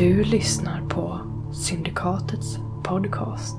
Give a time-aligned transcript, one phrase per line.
[0.00, 1.20] Du lyssnar på
[1.52, 3.56] Syndikatets podcast.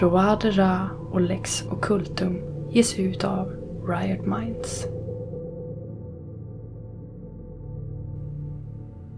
[0.00, 2.38] Roade Ra och Lex Occultum
[2.70, 3.46] ges ut av
[3.88, 4.86] Riot Minds.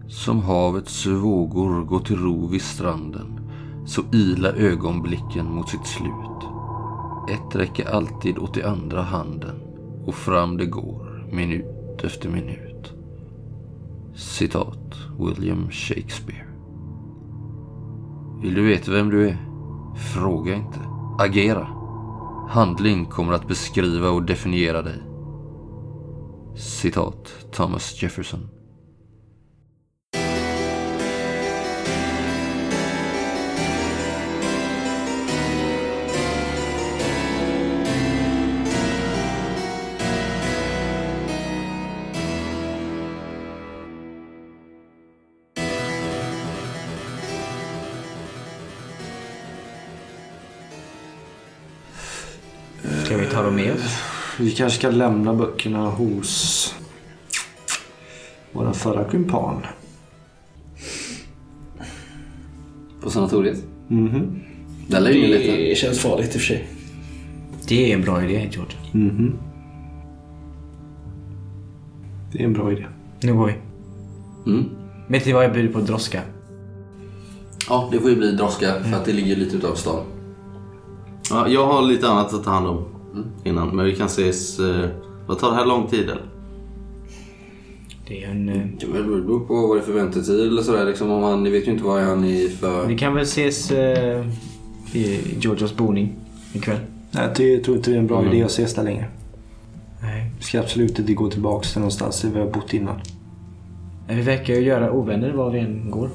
[0.07, 3.39] Som havets vågor går till ro vid stranden
[3.85, 6.43] så ila ögonblicken mot sitt slut.
[7.31, 9.55] Ett räcker alltid åt det andra handen
[10.05, 13.02] och fram det går minut efter minut.
[14.15, 16.47] Citat William Shakespeare.
[18.41, 19.37] Vill du veta vem du är?
[20.13, 20.79] Fråga inte.
[21.19, 21.67] Agera.
[22.49, 25.03] Handling kommer att beskriva och definiera dig.
[26.55, 28.49] Citat Thomas Jefferson.
[54.39, 56.75] Vi kanske ska lämna böckerna hos
[58.51, 59.61] vår förra kumpan.
[63.01, 63.63] På sanatoriet?
[63.87, 64.39] Mhm.
[64.87, 65.51] Där lär ju lite.
[65.57, 66.67] Det känns farligt i och för sig.
[67.67, 68.77] Det är en bra idé, George.
[68.91, 69.33] Mhm.
[72.31, 72.85] Det är en bra idé.
[73.21, 73.55] Nu går vi.
[74.51, 74.69] Mm.
[75.07, 76.21] Vet ni vad jag bjuder på droska?
[77.69, 80.03] Ja, det får ju bli droska för att det ligger lite utanför stan.
[81.29, 82.92] Ja, jag har lite annat att ta hand om
[83.43, 83.75] innan.
[83.75, 84.59] Men vi kan ses...
[84.59, 84.89] Eh,
[85.27, 86.21] vad tar det här lång tid eller?
[88.07, 88.49] Det är en...
[88.49, 90.85] eh, Det beror på vad det är för väntetid eller sådär.
[90.85, 92.87] Liksom, om han, ni vet ju inte vad han är för...
[92.87, 94.25] Vi kan väl ses eh,
[94.93, 96.15] i Georgios boning
[96.53, 96.79] ikväll?
[97.11, 99.05] Nej, Jag tror inte det är en bra idé att ses där längre.
[100.01, 100.31] Nej.
[100.37, 102.95] Vi ska absolut inte gå tillbaka till någonstans där vi har bott innan.
[104.07, 106.09] Vi verkar ju göra ovänner var vi än går.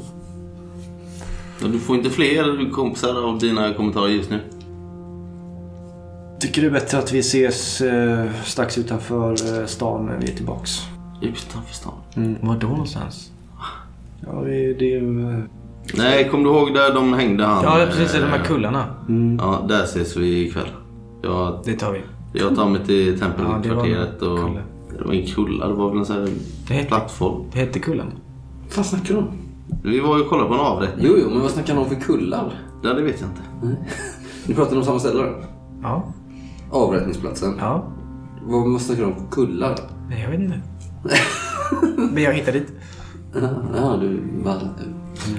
[1.62, 4.38] Ja, Du får inte fler kompisar av dina kommentarer just nu.
[6.40, 10.36] Tycker det är bättre att vi ses eh, strax utanför eh, stan när vi är
[10.36, 10.70] tillbaks.
[11.22, 12.36] Utanför stan.
[12.40, 13.30] Var då någonstans?
[14.26, 15.30] Ja, vi, det är ju...
[15.30, 15.38] eh,
[15.94, 17.64] Nej, kommer du ihåg där de hängde han?
[17.64, 18.14] Ja, precis.
[18.14, 18.84] eh, De här kullarna.
[19.38, 20.68] Ja, där ses vi ikväll.
[21.22, 22.00] Jag, Det tar vi.
[22.40, 24.38] jag tar mig till Ja, det tempelkvarteret var en och...
[24.48, 24.62] kulle.
[24.98, 26.28] Det var ingen kulla, det var väl en sån här
[26.68, 27.42] Det hette, plattform.
[27.52, 28.10] det hette kullarna.
[28.64, 29.28] Vad fan snackar du om?
[29.82, 31.06] Vi var ju och kollade på en avrättning.
[31.08, 32.52] Jo, jo, men vad snackar han om för kullar?
[32.82, 33.76] Ja, det vet jag inte.
[34.46, 35.34] Ni pratar om samma ställe då?
[35.82, 36.12] Ja.
[36.70, 37.54] Avrättningsplatsen.
[37.58, 37.92] Ja.
[38.42, 39.78] Vad vad snackar om kullar?
[40.08, 40.60] Nej, jag vet inte.
[42.12, 42.72] Men jag hittade dit.
[43.74, 44.20] Ja, du...
[44.42, 44.60] Va?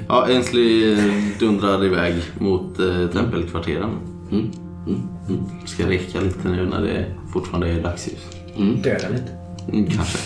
[0.07, 0.97] Ja, Ensley
[1.39, 3.89] dundrar iväg mot eh, tempelkvarteren.
[4.31, 4.51] Mm.
[4.87, 5.01] Mm.
[5.29, 5.41] Mm.
[5.65, 8.27] Ska reka lite nu när det fortfarande är dagsljus.
[8.83, 9.31] Döda lite.
[9.71, 10.17] Mm, kanske.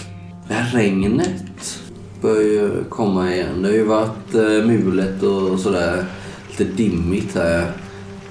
[0.47, 1.79] Det här regnet
[2.21, 3.61] börjar ju komma igen.
[3.61, 6.05] Det har ju varit eh, mulet och sådär.
[6.49, 7.71] Lite dimmigt här.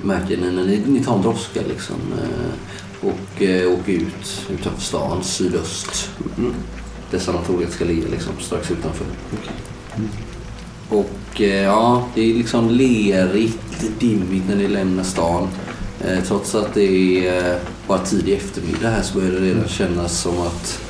[0.02, 1.96] Märker ni när ni, ni tar en droska liksom.
[2.22, 6.10] Eh, och eh, åker ut utanför stan, sydöst.
[6.38, 6.54] Mm.
[7.10, 9.06] Där sanatoriet ska ligga liksom, strax utanför.
[10.88, 15.48] Och eh, ja, det är liksom lerigt, dimmigt när ni lämnar stan.
[16.00, 16.82] Eh, trots att det
[17.26, 20.80] är eh, bara tidig eftermiddag här så börjar det redan kännas som att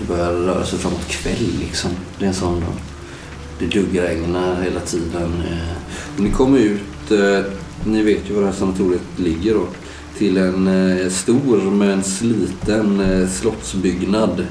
[0.00, 1.90] det börjar röra sig framåt kväll liksom.
[2.18, 2.72] Det är en sån dag.
[3.58, 5.42] Det duggregnar hela tiden.
[5.50, 5.76] eh.
[6.16, 7.10] Och ni kommer ut,
[7.86, 9.66] ni vet ju var det här sanatoriet ligger då.
[10.18, 10.66] Till en
[10.98, 14.46] eh, stor men sliten eh, slottsbyggnad.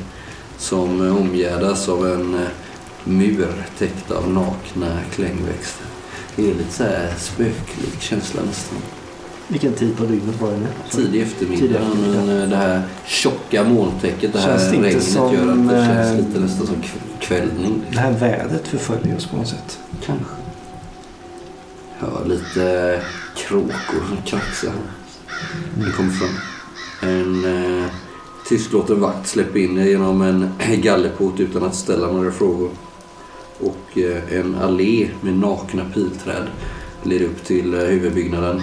[0.58, 2.40] Som eh, omgärdas av en eh,
[3.04, 3.48] mur
[3.80, 5.86] täckt av nakna klängväxter.
[6.36, 8.78] Det är lite så här spöklik känsla nästan.
[9.48, 10.68] Vilken tid på dygnet var det nu?
[10.92, 12.24] Tidig eftermiddag, Tidig eftermiddag.
[12.26, 15.86] men eh, det här tjocka molntäcket, det här Känns det regnet som, gör att det
[15.86, 17.82] känns eh, lite nästan som kv- kvällning.
[17.92, 19.80] Det här vädret förföljer oss på något sätt.
[20.06, 20.26] Kanske.
[21.98, 23.02] Hör lite
[23.48, 24.74] kråkor som kraxar.
[25.76, 26.30] Det kommer fram.
[27.02, 27.86] En eh,
[28.48, 30.50] tystlåten vakt släpper in er genom en
[30.82, 32.70] gallerport utan att ställa några frågor.
[33.60, 36.48] Och eh, en allé med nakna pilträd
[37.04, 38.62] leder upp till eh, huvudbyggnaden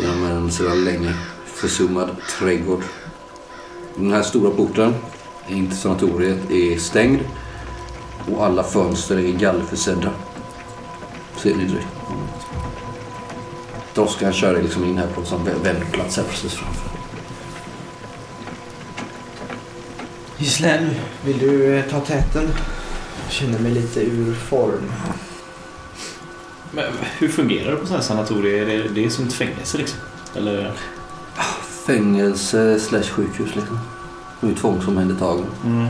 [0.00, 1.14] genom en sedan länge
[1.46, 2.08] försummad
[2.38, 2.82] trädgård.
[3.96, 4.94] Den här stora porten
[5.48, 7.20] in till sanatoriet är stängd
[8.30, 10.10] och alla fönster är gallerförsedda.
[11.36, 11.86] Ser ni direkt.
[13.94, 16.90] Droskan kör er liksom in här på en vändplats här precis framför.
[20.38, 20.90] Gislaine,
[21.24, 22.48] vill du eh, ta täten?
[23.24, 24.92] Jag känner mig lite ur form.
[26.70, 26.84] Men
[27.18, 28.68] hur fungerar det på sådana här sanatorier?
[28.68, 29.98] Är det, det är som ett fängelse liksom?
[30.36, 30.72] Eller?
[31.86, 33.78] Fängelse slash sjukhus liksom.
[34.40, 35.46] Och är tvångsomhändertagen.
[35.64, 35.86] Mm.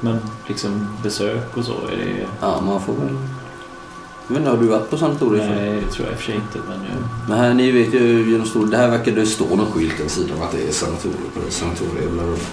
[0.00, 0.18] Men
[0.48, 2.26] liksom besök och så, är det...
[2.40, 3.18] Ja, man får väl...
[4.32, 5.44] Jag vet inte, har du varit på sanatoriet?
[5.44, 5.60] förut?
[5.60, 6.58] Nej, det tror jag i och för sig inte.
[6.68, 7.28] Men jag...
[7.28, 10.08] Men här, ni vet ju genom stor, det här verkar det stå någon skylt en
[10.08, 12.12] sida om att det är sanatorium på det sanatorium.
[12.14, 12.44] bla, bla, bla.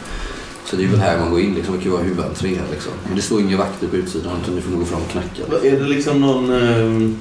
[0.66, 1.74] Så det är väl här man går in liksom.
[1.76, 2.92] Det kan ju vara huvudentré här liksom.
[3.08, 5.68] Men det står inga vakter på utsidan utan ni får nog gå fram och knacka.
[5.68, 7.12] Är det liksom någon eh,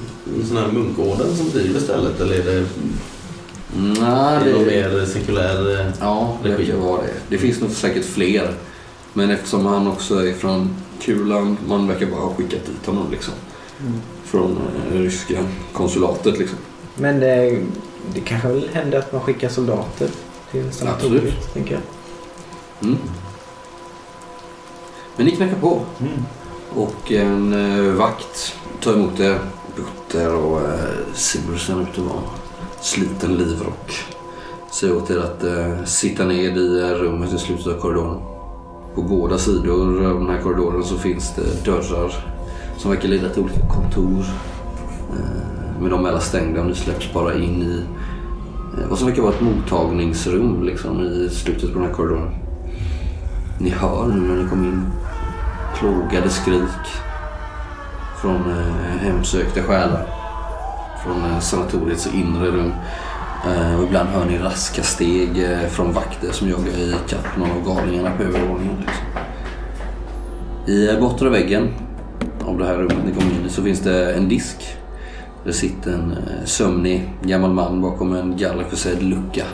[0.48, 2.66] sån här munkorden som driver stället eller är det,
[3.76, 5.80] Nej, är det någon mer sekulär...
[5.80, 7.14] eh, ja, det verkar vara det.
[7.28, 8.54] Det finns nog säkert fler.
[9.12, 13.34] Men eftersom han också är från Kulan, man verkar bara ha skickat dit honom liksom.
[14.30, 14.58] Från
[14.92, 16.58] eh, ryska konsulatet liksom.
[16.94, 17.62] Men det,
[18.14, 20.08] det kanske väl händer att man skickar soldater
[20.50, 21.52] till sanatoriet, Absolut.
[21.54, 21.82] tänker jag.
[22.88, 22.98] Mm.
[25.16, 25.80] Men ni knackar på.
[26.00, 26.24] Mm.
[26.74, 29.38] Och en eh, vakt tar emot er.
[29.76, 32.22] Butter och eh, Sibur ser ut att vara
[32.80, 33.92] sliten livrock.
[34.70, 38.20] Säger åt er att eh, sitta ned i eh, rummet i slutet av korridoren.
[38.94, 42.27] På båda sidor av den här korridoren så finns det dörrar
[42.78, 44.24] som verkar leda till olika kontor.
[45.10, 47.82] Eh, Men de är alla stängda och ni släpps bara in i
[48.80, 52.34] eh, vad som verkar vara ett mottagningsrum liksom, i slutet på den här korridoren.
[53.58, 54.86] Ni hör nu när ni kommer in
[55.78, 56.86] plågade skrik
[58.22, 60.06] från eh, hemsökta själar.
[61.04, 62.72] Från eh, sanatoriets inre rum.
[63.46, 67.50] Eh, och ibland hör ni raska steg eh, från vakter som jagar i kapp någon
[67.50, 68.76] av galningarna på övervåningen.
[68.78, 69.04] Liksom.
[70.66, 71.68] I eh, bortre väggen
[72.48, 74.76] av det här rummet ni kommer in i så finns det en disk.
[75.44, 79.44] Det sitter en eh, sömnig gammal man bakom en gallerförsedd lucka.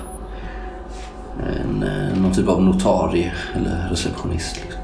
[1.39, 4.57] En, eh, någon typ av notarie eller receptionist.
[4.57, 4.83] Liksom.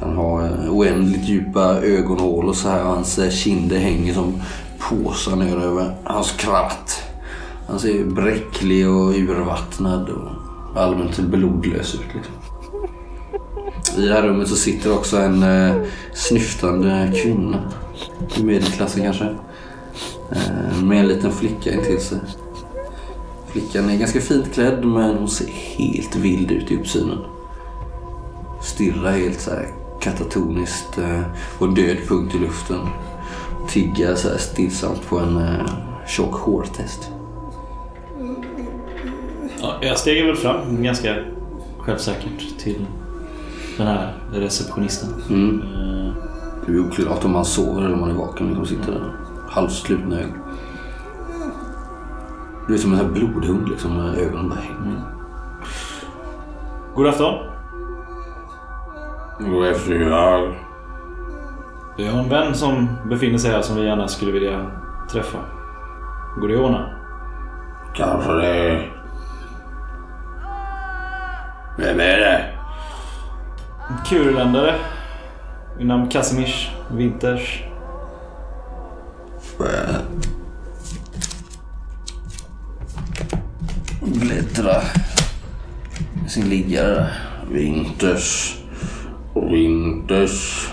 [0.00, 2.82] Han har eh, oändligt djupa ögonhål och så här.
[2.82, 4.42] Hans kinder hänger som
[4.78, 7.02] påsar ner över hans kratt.
[7.68, 10.30] Han ser bräcklig och urvattnad och
[10.82, 12.14] allmänt blodlös ut.
[12.14, 12.34] Liksom.
[13.98, 15.74] I det här rummet så sitter också en eh,
[16.12, 17.72] snyftande kvinna.
[18.36, 19.24] I medelklassen kanske.
[20.32, 22.18] Eh, med en liten flicka intill sig.
[23.46, 27.18] Flickan är ganska fint klädd men hon ser helt vild ut i uppsynen.
[28.62, 29.68] Stirrar helt så här
[30.00, 31.22] katatoniskt eh,
[31.58, 32.80] på en död punkt i luften.
[33.68, 35.66] Tiggar så här stillsamt på en eh,
[36.06, 37.10] tjock hårtest.
[39.60, 41.16] Ja, jag stegar väl fram ganska
[41.78, 42.86] självsäkert till
[43.78, 45.08] den här receptionisten.
[45.30, 45.62] Mm.
[45.62, 46.12] Eh,
[46.66, 48.46] Det är oklart om han sover eller om han är vaken.
[48.48, 49.12] Liksom sitter där
[49.48, 50.38] halvslutna ögon.
[52.68, 55.00] Du är som en sån här blodhund liksom med ögonen bara hänger.
[56.94, 57.34] God afton.
[59.38, 60.52] God eftermiddag.
[61.96, 64.70] Vi har en vän som befinner sig här som vi gärna skulle vilja
[65.10, 65.38] träffa.
[66.40, 66.90] Går det att ordna?
[67.94, 68.84] Kanske det.
[71.78, 72.53] Vem är det?
[74.06, 74.74] Kurländare.
[75.78, 77.62] Vid namn Kazimierz Winters.
[84.00, 84.82] Bläddra
[86.26, 87.06] i sin liggare.
[87.50, 88.58] Winters.
[89.34, 90.68] Winters.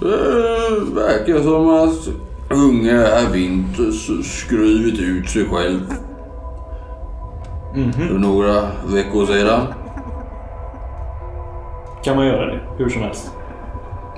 [0.00, 2.08] Det verkar som att
[2.50, 5.94] unge herr Winters skrivit ut sig själv.
[8.08, 9.66] För några veckor sedan.
[12.04, 13.30] Kan man göra det hur som helst?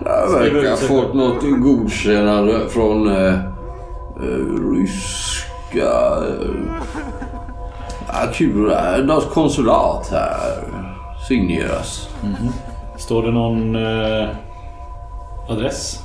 [0.04, 5.90] Jag verkar ha fått något godkännande från eh, eh, ryska...
[8.08, 8.70] Eh, kul.
[8.72, 10.64] eh, Något konsulat här.
[11.28, 12.08] Signeras.
[12.98, 14.28] Står det någon eh,
[15.48, 16.00] adress?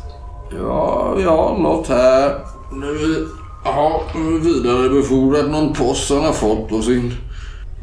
[0.58, 2.36] Ja, ja, något här.
[2.72, 3.28] Nu
[3.64, 4.02] har
[4.40, 7.14] vidarebefordrat någon post han har fått på sin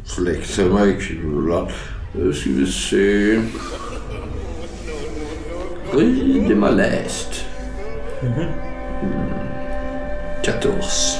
[0.05, 1.67] släkt hemma i Kulan.
[2.15, 3.41] Nu ska vi se.
[5.97, 7.45] Rue de Malest.
[8.21, 8.49] Mm.
[10.43, 11.19] Quatorze.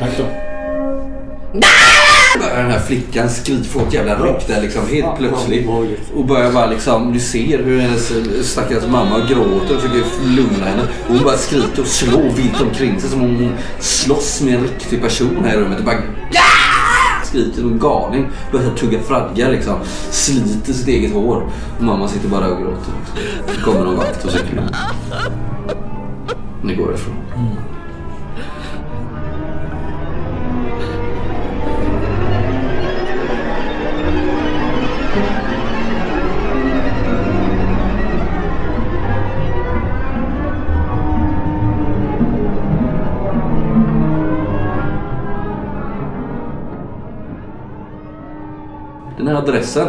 [0.00, 0.24] Tack då.
[2.38, 5.68] Börjar den här flickan skrika, få ett jävla ryck där liksom helt plötsligt.
[6.14, 8.12] Och börjar bara liksom, du ser hur hennes
[8.50, 10.04] stackars mamma gråter och försöker
[10.36, 10.82] lugna henne.
[11.08, 14.62] Och hon bara skriker och slår vilt omkring sig som om hon slåss med en
[14.62, 15.78] riktig person här i rummet.
[15.78, 15.94] Och bara!
[17.36, 18.28] Skriker som en galning.
[18.52, 19.74] Börjar tugga fradga liksom.
[20.10, 21.50] Sliter sitt eget hår.
[21.78, 22.76] Och mamma sitter bara och gråter.
[22.76, 23.54] Liksom.
[23.54, 24.70] Så kommer någon vakt och säger
[26.62, 27.14] Ni går ifrån.
[27.36, 27.75] Mm.
[49.36, 49.88] Den adressen.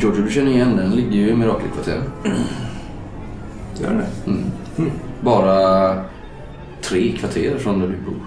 [0.00, 0.90] Giorgio, du känner igen den.
[0.90, 2.02] Den ligger ju i Mirakelkvarteren.
[3.80, 4.30] Gör det?
[4.30, 4.90] Mm.
[5.20, 6.04] Bara
[6.82, 8.20] tre kvarter från där du bor.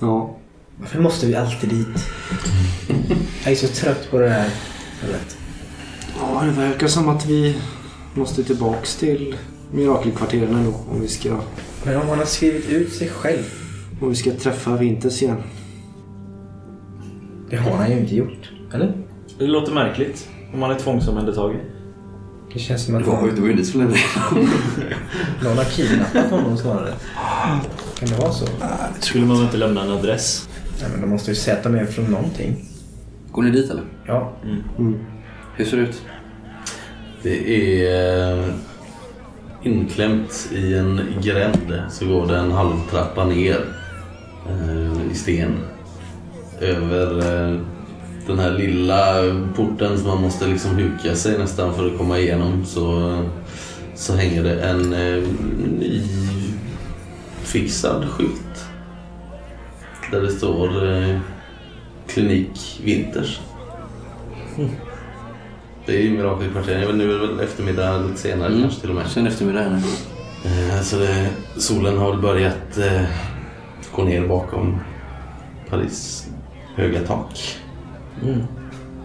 [0.00, 0.36] Ja.
[0.80, 1.86] Varför måste vi alltid dit?
[3.44, 4.50] Jag är så trött på det här.
[4.98, 5.36] stället.
[6.20, 7.56] Ja, det verkar som att vi
[8.14, 9.36] måste tillbaks till
[9.72, 10.74] Mirakelkvarteren ändå.
[10.90, 11.40] Om vi ska,
[11.84, 13.44] Men om han har skrivit ut sig själv.
[14.00, 15.42] om vi ska träffa Winters igen.
[17.50, 18.50] Det har han ju inte gjort.
[18.74, 18.92] Eller?
[19.38, 20.28] Det låter märkligt.
[20.52, 21.60] Om man är tvångsomhändertagen.
[22.52, 23.96] Det känns som Det att var det var ju inte så länge
[25.42, 26.92] någon har kidnappat honom snarare.
[27.98, 28.46] Kan det vara så?
[29.00, 30.48] Skulle man väl inte lämna en adress?
[30.80, 32.64] Nej, men de måste ju de är från någonting.
[33.32, 33.82] Går ni dit eller?
[34.06, 34.32] Ja.
[35.56, 36.02] Hur ser det ut?
[37.22, 37.50] Det
[37.84, 38.44] är eh,
[39.62, 43.64] inklämt i en gränd så går det en halvtrappa ner
[44.48, 45.54] eh, i sten.
[46.60, 47.58] Över eh,
[48.26, 49.14] den här lilla
[49.56, 53.18] porten som man måste liksom huka sig nästan för att komma igenom så,
[53.94, 55.22] så hänger det en eh,
[57.42, 58.66] nyfixad skylt.
[60.10, 61.18] Där det står eh,
[62.08, 63.40] Klinik Winters.
[65.86, 66.80] Det är Mirakelkvarteren.
[66.80, 68.60] Jag vet, nu är det väl eftermiddag lite senare Mm.
[68.62, 69.06] kanske till och med.
[69.06, 69.76] Sen eftermiddag nu.
[70.50, 72.78] Eh, Så det, solen har väl börjat
[73.92, 74.76] gå ner bakom
[75.70, 76.25] Paris
[76.76, 77.58] höga tak.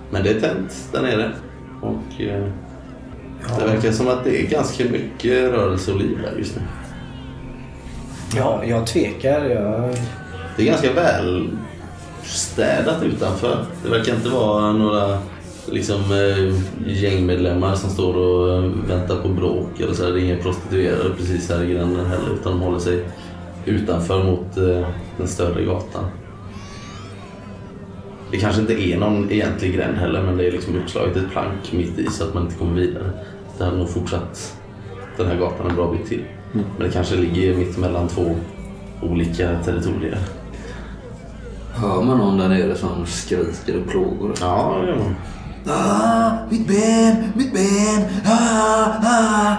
[0.09, 1.31] Men det är tänt där nere.
[1.81, 2.43] Och eh,
[3.59, 6.61] det verkar som att det är ganska mycket rörelse och liv där just nu.
[8.35, 9.45] Ja, jag tvekar.
[9.45, 9.95] Jag...
[10.57, 11.49] Det är ganska väl
[12.23, 13.65] städat utanför.
[13.83, 15.17] Det verkar inte vara några
[15.71, 16.55] liksom, eh,
[16.93, 19.79] gängmedlemmar som står och eh, väntar på bråk.
[19.79, 20.03] Eller så.
[20.03, 20.11] här.
[20.11, 23.05] Det är inga prostituerade precis här i gränden heller utan de håller sig
[23.65, 24.87] utanför mot eh,
[25.17, 26.05] den större gatan.
[28.31, 31.71] Det kanske inte är någon egentlig gränd heller men det är liksom utslaget ett plank
[31.71, 33.09] mitt i så att man inte kommer vidare.
[33.57, 34.57] Det hade nog fortsatt
[35.17, 36.23] den här gatan en bra bit till.
[36.51, 38.35] Men det kanske ligger mitt mellan två
[39.01, 40.17] olika territorier.
[41.73, 44.35] Hör man någon där nere som skriker och plågar?
[44.41, 45.15] Ja, det gör man.
[45.67, 49.55] Ah, mitt ben, mitt ben, ah, ah.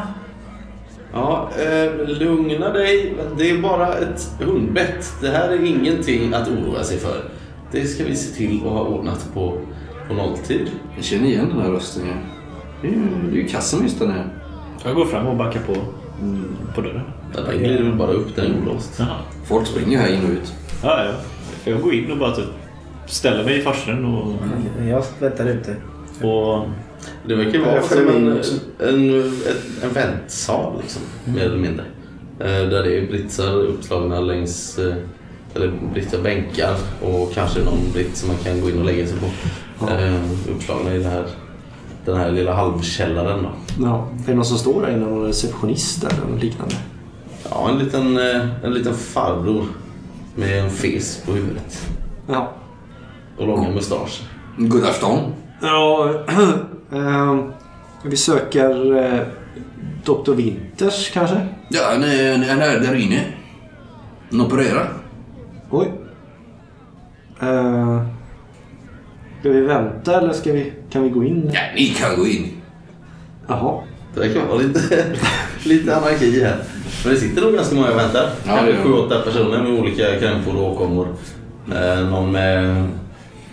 [1.13, 3.15] Ja, eh, lugna dig.
[3.39, 5.13] Det är bara ett hundbett.
[5.21, 7.25] Det här är ingenting att oroa sig för.
[7.73, 9.59] Det ska vi se till att ha ordnat på,
[10.09, 10.71] på nolltid.
[10.97, 12.03] Jag känner igen den här rösten.
[12.07, 12.15] Ja.
[12.83, 12.99] Det är ju,
[13.31, 14.31] det är ju där nere.
[14.85, 15.73] Jag går fram och backar på,
[16.21, 17.03] mm, på dörren.
[17.35, 19.03] Den glider väl bara upp, den är olåst.
[19.45, 20.53] Folk springer här in och ut.
[20.83, 21.13] Ja, ja.
[21.71, 22.49] Jag går in och bara typ
[23.07, 24.33] ställer mig i farsen och...
[24.89, 25.77] Jag väntar ute.
[26.27, 26.67] och
[27.27, 28.39] Det verkar vara Jag som en, en,
[28.89, 29.33] en,
[29.83, 31.85] en väntsal, liksom, mer eller mindre.
[32.39, 34.95] Eh, Där det är britsar uppslagna längs, eh,
[35.55, 39.17] eller britsar bänkar och kanske någon britt som man kan gå in och lägga sig
[39.19, 39.27] på.
[39.91, 40.21] Eh,
[40.57, 41.25] Uppslagna i det här,
[42.05, 43.43] den här lilla halvkällaren.
[43.43, 43.51] Då.
[43.85, 44.09] ja.
[44.25, 45.07] Är det någon som står där inne?
[45.07, 46.75] Någon receptionist eller något liknande?
[47.51, 49.65] Ja, en liten, eh, en liten farbror
[50.35, 51.87] med en fes på huvudet
[52.29, 52.53] Ja.
[53.39, 54.23] och långa mustascher.
[54.57, 55.19] God afton.
[55.63, 56.11] Ja,
[56.93, 57.53] ehm,
[58.05, 59.21] vi söker eh,
[60.05, 60.33] Dr.
[60.33, 61.47] Winters kanske?
[61.69, 63.25] Ja, nej, nej, där inne.
[64.31, 64.87] En operera.
[65.75, 65.93] Oj.
[67.43, 68.03] Uh,
[69.41, 71.51] ska vi vänta eller ska vi, kan vi gå in?
[71.55, 72.49] Ja, ni kan gå in.
[73.49, 73.81] Jaha.
[74.15, 75.05] Det verkar vara lite,
[75.65, 76.57] lite anarki här.
[77.05, 78.31] Men det sitter nog ganska många och väntar.
[78.47, 81.09] Ja, Kanske det sju, åtta personer med olika krämpor och åkommor.
[81.75, 82.85] Eh, någon med,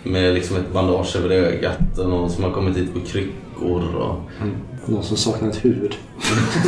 [0.02, 3.96] med liksom ett bandage över ögat och någon som har kommit hit på kryckor.
[3.96, 4.20] Och...
[4.86, 5.94] Någon som saknar ett huvud.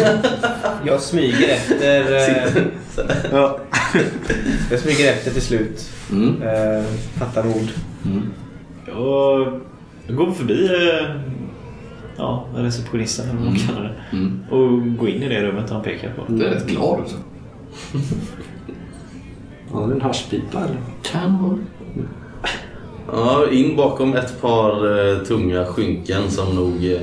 [0.86, 2.12] Jag smyger efter...
[2.12, 2.62] Eh,
[3.32, 3.58] Ja.
[4.70, 5.90] jag smyger efter till slut.
[6.12, 6.42] Mm.
[6.42, 6.84] Eh,
[7.14, 7.68] fattar ord.
[8.04, 8.22] Mm.
[8.86, 9.60] jag,
[10.06, 11.20] jag går förbi eh,
[12.16, 14.16] ja, receptionisten eller vad man kallar det.
[14.16, 14.44] Mm.
[14.50, 16.32] Och går in i det rummet han pekar på.
[16.32, 17.16] Det är rätt glad också.
[19.70, 20.76] Har du en haschpipa eller?
[21.02, 21.58] Kan vara.
[23.12, 27.00] Ja, in bakom ett par eh, tunga skynken som nog eh,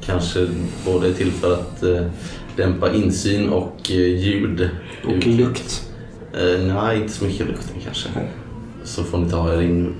[0.00, 0.48] kanske
[0.84, 2.06] både är till för att eh,
[2.56, 4.70] dämpa insyn och eh, ljud.
[5.04, 5.93] Och lukt.
[6.38, 8.08] Eh, nej, inte så mycket lukten kanske.
[8.84, 9.94] Så får ni ta er in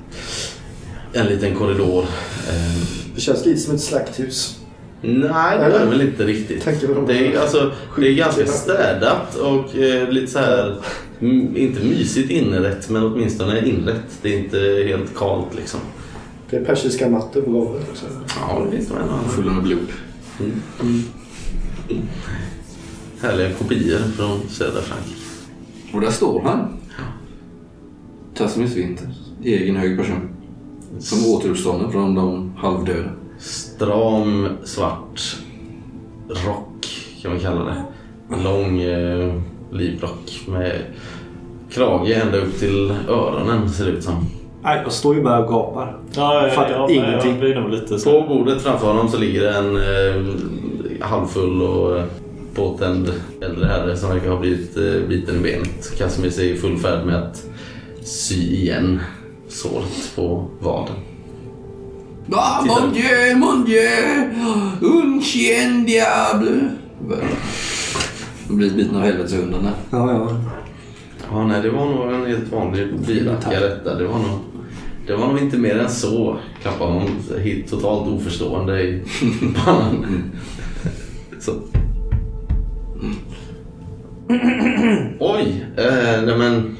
[1.12, 2.02] en liten korridor.
[2.48, 2.82] Eh,
[3.14, 4.58] Det känns lite som ett slakthus.
[5.02, 6.64] nej, det är väl inte riktigt.
[7.06, 10.76] Det är, alltså, det är ganska städat och eh, lite så här,
[11.20, 14.18] mm, inte mysigt inrätt men åtminstone inrätt.
[14.22, 15.80] Det är inte helt kalt liksom.
[16.50, 18.04] Det är persiska mattor på golvet också.
[18.40, 19.28] Ja, det finns nog en annan.
[19.28, 19.88] Full med blod.
[23.20, 25.23] Härliga kopior från södra Frankrike.
[25.94, 26.68] Och där står han.
[28.34, 29.16] Tasmis Winters.
[29.44, 30.28] Egen hög person.
[30.98, 33.10] Som återuppstånden från de halvdöda.
[33.38, 35.36] Stram svart
[36.28, 36.86] rock
[37.22, 37.84] kan man kalla det.
[38.44, 39.34] Lång eh,
[39.72, 40.72] livrock med
[41.70, 44.26] krage ända upp till öronen ser det ut som.
[44.62, 45.98] Nej, jag står ju bara och gapar.
[46.14, 47.40] Ja, Fattar ja, ingenting.
[47.40, 48.22] Jag lite så.
[48.22, 52.04] På bordet framför honom så ligger en eh, halvfull och eh,
[52.54, 55.98] påtänd äldre herre som verkar ha blivit eh, biten i benet.
[55.98, 57.46] Casimir är i full färd med att
[58.02, 59.00] sy igen
[59.48, 60.96] såret på vaden.
[62.32, 64.30] Ah, mon dieu, mon dieu!
[64.80, 66.70] Un chien diable!
[68.48, 69.72] Jag blir biten av helveteshunden där.
[69.90, 70.28] Ja, ja.
[71.30, 73.94] Ja, nej, det var nog en helt vanlig bilacka detta.
[73.94, 74.38] Det var nog,
[75.06, 76.36] det var nog inte mer än så.
[76.62, 77.08] Klappa honom
[77.44, 79.02] helt totalt oförstående i
[79.64, 80.06] pannan.
[81.40, 81.52] så.
[85.20, 86.76] Oj, eh, nej men...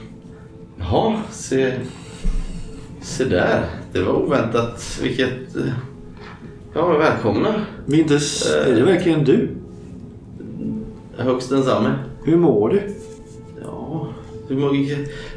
[0.78, 1.72] Ja, se...
[3.02, 3.64] Se där.
[3.92, 4.98] Det var oväntat.
[5.02, 5.56] Vilket...
[5.56, 5.72] eh,
[6.74, 7.54] Ja, välkomna.
[7.86, 9.48] Vintes, är det verkligen du?
[11.16, 11.94] Högst densamme.
[12.24, 12.82] Hur mår du?
[13.62, 14.08] Ja,
[14.48, 14.96] hur många,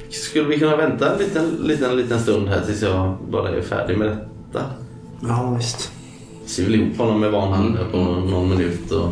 [0.10, 3.98] skulle vi kunna vänta en liten, liten, liten stund här tills jag bara är färdig
[3.98, 4.66] med detta?
[5.28, 5.92] Ja, visst.
[6.46, 9.10] Syr väl ihop honom med vanhand här på någon minut och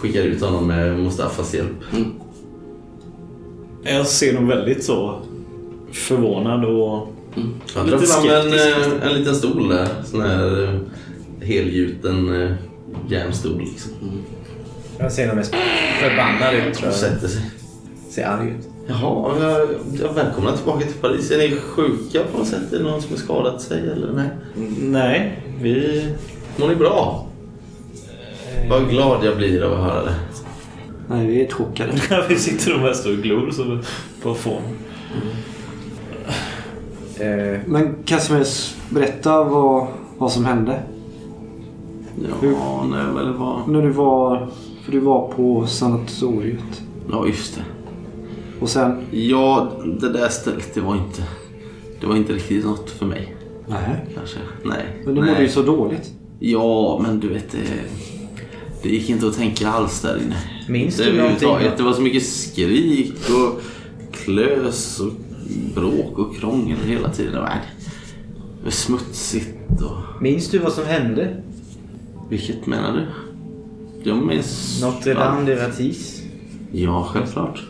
[0.00, 1.76] skickar ut honom med Mustafas hjälp.
[3.82, 5.20] Jag ser nog väldigt så
[5.92, 7.08] förvånad och...
[7.74, 9.88] Jag drar Lite fram en, eh, en liten stol där.
[10.04, 10.78] Sån här eh,
[11.46, 12.52] helgjuten eh,
[13.08, 13.92] järnstol liksom.
[14.98, 15.54] Jag ser nog mest
[16.00, 17.00] förbannad ut tror Och jag.
[17.00, 17.42] sätter sig.
[18.10, 18.68] Ser arg ut.
[18.88, 19.68] Jaha, jag,
[20.02, 21.30] jag välkomna tillbaka till Paris.
[21.30, 22.72] Är ni sjuka på något sätt?
[22.72, 24.28] Är det någon som har skadat sig eller nej?
[24.78, 26.06] Nej, vi...
[26.56, 27.26] Mår ni bra?
[28.70, 30.14] Vad glad jag blir av att höra det.
[31.08, 31.92] Nej, vi är chockade.
[32.28, 33.78] vi sitter nog mest och glor så
[34.22, 34.62] på form.
[37.18, 38.46] Eh, Men Casimir,
[38.90, 39.86] berätta vad,
[40.18, 40.82] vad som hände.
[42.42, 43.62] Ja, nej, men det var...
[43.66, 44.48] När du var...
[44.84, 46.82] För du var på sanatoriet.
[47.10, 47.62] Ja, just det.
[48.60, 48.98] Och sen...
[49.10, 51.22] Ja, det där stället, det var inte...
[52.00, 54.06] Det var inte riktigt något för mig, Nej.
[54.14, 54.38] kanske.
[54.64, 55.02] Nej.
[55.04, 56.12] Men du mådde ju så dåligt.
[56.38, 57.58] Ja, men du vet, det...
[58.82, 60.36] Det gick inte att tänka alls där inne.
[60.68, 61.48] Minns det du någonting?
[61.76, 63.60] Det var så mycket skrik och
[64.12, 65.12] klös och
[65.74, 67.32] bråk och krångel hela tiden.
[67.32, 67.60] Det var,
[68.64, 70.22] det smutsigt och...
[70.22, 71.42] minns du vad som hände?
[72.28, 73.06] Vilket menar du?
[74.10, 74.80] Jag minns...
[74.82, 76.22] Notre Dame de Ratis?
[76.72, 77.62] Ja, självklart.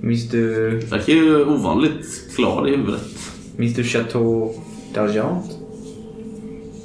[0.00, 3.18] Minns du, Verkar ju ovanligt klar i huvudet.
[3.56, 4.54] minns du Chateau
[4.94, 5.42] d'Argent?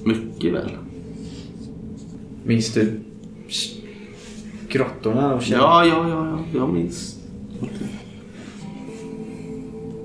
[0.03, 0.69] Mycket väl.
[2.43, 2.99] Minns du
[4.69, 6.59] grottorna och käll- Ja, ja, ja, ja.
[6.59, 7.15] Jag minns.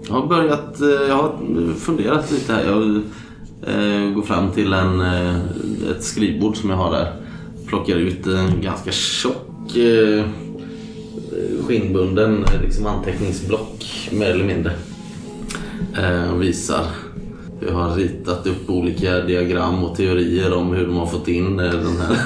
[0.08, 0.80] Jag har börjat...
[0.80, 1.34] Eh, jag har
[1.74, 2.64] funderat lite här.
[2.64, 2.82] Jag
[3.74, 5.37] eh, går fram till en, eh,
[5.90, 7.12] ett skrivbord som jag har där.
[7.66, 9.76] Plockar ut en ganska tjock
[11.66, 14.72] skinnbunden liksom anteckningsblock mer eller mindre.
[16.32, 16.87] Och visar.
[17.61, 21.71] Jag har ritat upp olika diagram och teorier om hur de har fått in eh,
[21.71, 22.16] den här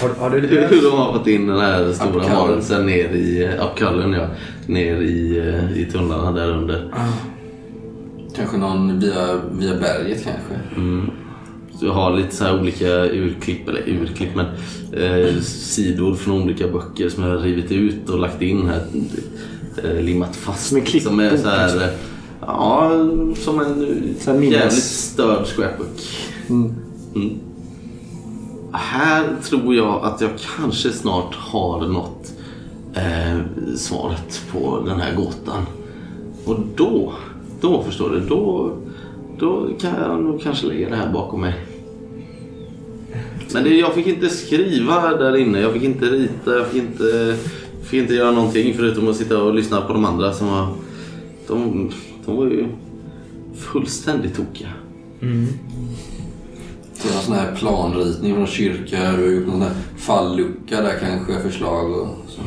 [0.00, 4.12] Har, har du hur de har fått in den här stora varelsen ner i Apkallen,
[4.12, 4.26] ja.
[4.66, 6.94] Ner i, eh, i tunnlarna där under.
[8.36, 10.60] Kanske någon via, via berget kanske.
[11.80, 14.46] Så jag har lite så här olika urklipp, eller urklipp, men
[15.02, 18.82] eh, sidor från olika böcker som jag har rivit ut och lagt in här.
[19.84, 20.68] Eh, limmat fast.
[21.02, 21.80] Som är så här, alltså.
[21.80, 21.90] eh,
[22.46, 22.90] Ja,
[23.36, 26.00] som en Så här minnes- jävligt störd scrapbook.
[26.48, 26.74] Mm.
[27.14, 27.30] Mm.
[28.72, 32.32] Här tror jag att jag kanske snart har nått
[32.94, 33.38] eh,
[33.76, 35.66] svaret på den här gåtan.
[36.44, 37.12] Och då,
[37.60, 38.72] då förstår du, då,
[39.38, 41.54] då kan jag nog kanske lägga det här bakom mig.
[43.54, 47.36] Men det, jag fick inte skriva där inne, jag fick inte rita, jag fick inte,
[47.84, 50.68] fick inte göra någonting förutom att sitta och lyssna på de andra som var...
[51.46, 51.90] De,
[52.30, 52.66] de var ju
[53.56, 54.68] fullständigt tokiga.
[55.20, 59.12] Till någon sån här planritning från kyrka.
[59.12, 62.40] Du har gjort någon sån här fallucka där kanske, förslag och så.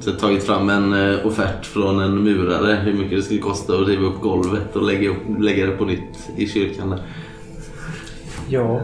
[0.00, 3.40] Så jag har tagit fram en eh, offert från en murare hur mycket det skulle
[3.40, 6.90] kosta att riva upp golvet och lägga, upp, lägga det på nytt i kyrkan.
[6.90, 7.02] Där.
[8.48, 8.80] Ja.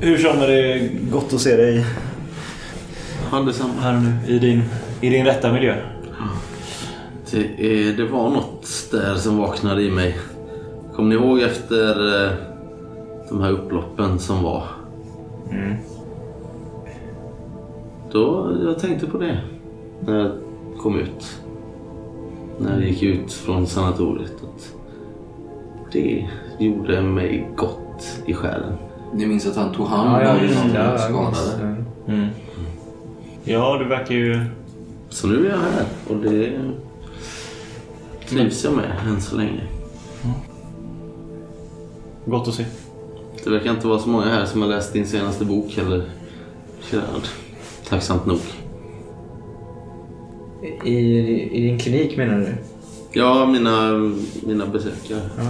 [0.00, 1.84] Hur som är det gott att se dig
[3.32, 3.72] Ja, detsamma.
[3.80, 4.62] här nu i din,
[5.00, 5.76] i din rätta miljö.
[7.32, 7.38] Det,
[7.88, 10.16] är, det var något där som vaknade i mig.
[10.94, 12.32] Kommer ni ihåg efter eh,
[13.28, 14.64] de här upploppen som var?
[18.12, 19.40] Då, jag tänkte på det
[20.00, 20.30] när jag
[20.78, 21.40] kom ut.
[22.58, 24.74] när jag gick ut från sanatoriet att
[25.92, 28.72] det gjorde mig gott i själen.
[29.14, 30.78] Ni minns att han tog hand Ja, om ja, de det.
[30.78, 31.76] Ja, skadade?
[32.08, 32.26] Mm.
[33.44, 34.40] Ja, du verkar ju...
[35.08, 36.52] Så nu är jag här och det
[38.30, 39.60] trivs jag med än så länge.
[42.26, 42.64] Gott att se.
[43.44, 46.02] Det verkar inte vara så många här som har läst din senaste bok heller,
[46.90, 47.22] Gerard.
[47.88, 48.38] Tacksamt nog.
[50.84, 50.94] I,
[51.52, 52.54] I din klinik menar du?
[53.12, 53.92] Ja, mina,
[54.46, 55.20] mina besökare.
[55.38, 55.44] Ja.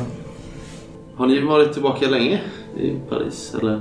[1.16, 2.40] Har ni varit tillbaka länge
[2.80, 3.54] i Paris?
[3.60, 3.80] Eller?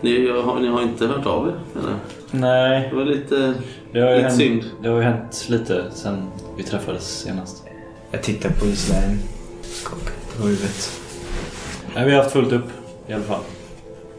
[0.00, 1.54] Ni har, ni har inte hört av er?
[1.80, 1.94] Eller?
[2.30, 3.54] Nej, Det var lite,
[3.92, 4.64] det lite hänt, synd.
[4.82, 6.22] det har ju hänt lite sen
[6.56, 7.64] vi träffades senast.
[8.10, 9.18] Jag tittar på Islän.
[9.62, 11.00] Skakar på huvudet.
[11.94, 12.64] Nej, vi har haft fullt upp
[13.06, 13.40] i alla fall.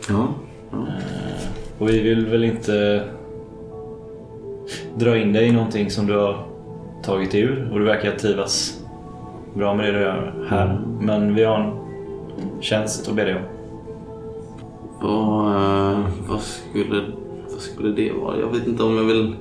[0.10, 0.28] Ja.
[0.72, 0.78] ja.
[0.78, 1.48] Eh,
[1.80, 3.04] Och vi vill väl inte
[4.96, 6.46] dra in dig i någonting som du har
[7.04, 8.80] tagit dig ur och du verkar trivas
[9.54, 10.82] bra med det du gör här.
[11.00, 13.42] Men vi har en tjänst att be dig om.
[15.02, 17.04] Vad, eh, vad, skulle,
[17.52, 18.40] vad skulle det vara?
[18.40, 19.36] Jag vet inte om jag vill...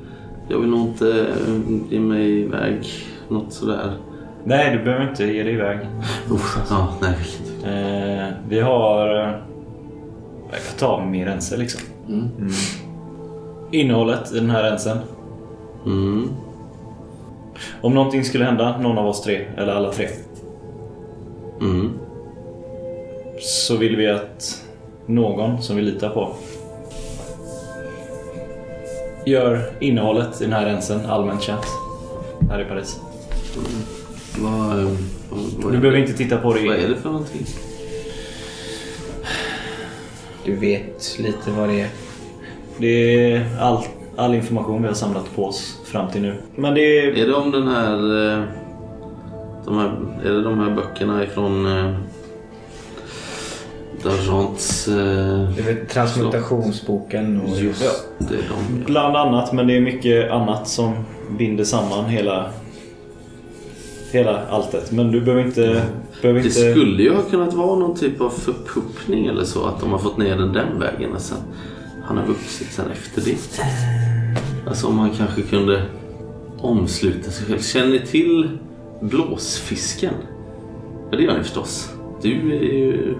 [0.48, 1.54] Jag vill nog inte eh,
[1.90, 2.86] ge mig iväg
[3.28, 3.96] något sådär.
[4.44, 5.78] Nej, du behöver inte ge dig iväg.
[6.30, 7.14] Uff, ja, nej.
[7.64, 9.08] Eh, vi har...
[9.22, 9.34] eh,
[10.52, 11.80] Jag kan ta min rense liksom.
[12.08, 12.30] Mm.
[13.72, 14.98] Innehållet i den här rensen.
[15.86, 16.28] Mm.
[17.80, 20.08] Om någonting skulle hända, någon av oss tre, eller alla tre,
[21.60, 21.90] Mm.
[23.40, 24.62] så vill vi att
[25.06, 26.28] någon som vi litar på
[29.26, 31.66] gör innehållet i den här rensen allmänt känt
[32.50, 33.00] här i Paris.
[34.38, 34.88] Vad, eh,
[35.30, 36.66] vad, vad, Du behöver inte titta på det.
[36.68, 37.46] Vad är det för någonting?
[40.44, 41.88] Du vet lite vad det är.
[42.78, 43.84] Det är all,
[44.16, 46.34] all information vi har samlat på oss fram till nu.
[46.56, 47.18] Men det är...
[47.18, 47.94] Är det om den här...
[48.38, 48.44] eh,
[49.64, 49.90] De här
[50.24, 51.66] är det de här böckerna ifrån...
[51.78, 51.94] Eh,
[54.04, 54.88] Dargents...
[54.88, 57.58] Eh, Det är väl transmutationsboken och...
[57.58, 57.84] just
[58.18, 58.84] det, är de.
[58.84, 60.94] Bland annat, men det är mycket annat som
[61.38, 62.50] binder samman hela,
[64.12, 64.92] hela alltet.
[64.92, 65.82] Men du behöver inte...
[66.22, 69.64] Behöver Det inte skulle ju ha kunnat vara någon typ av förpuppning eller så.
[69.64, 71.38] Att de har fått ner den den vägen och sen
[72.04, 73.62] han har vuxit sen efter det.
[74.68, 75.82] Alltså om han kanske kunde
[76.58, 77.60] omsluta sig själv.
[77.60, 78.58] Känner ni till
[79.00, 80.14] blåsfisken?
[81.10, 81.90] Ja, det gör ni förstås.
[82.22, 83.14] Du är ju,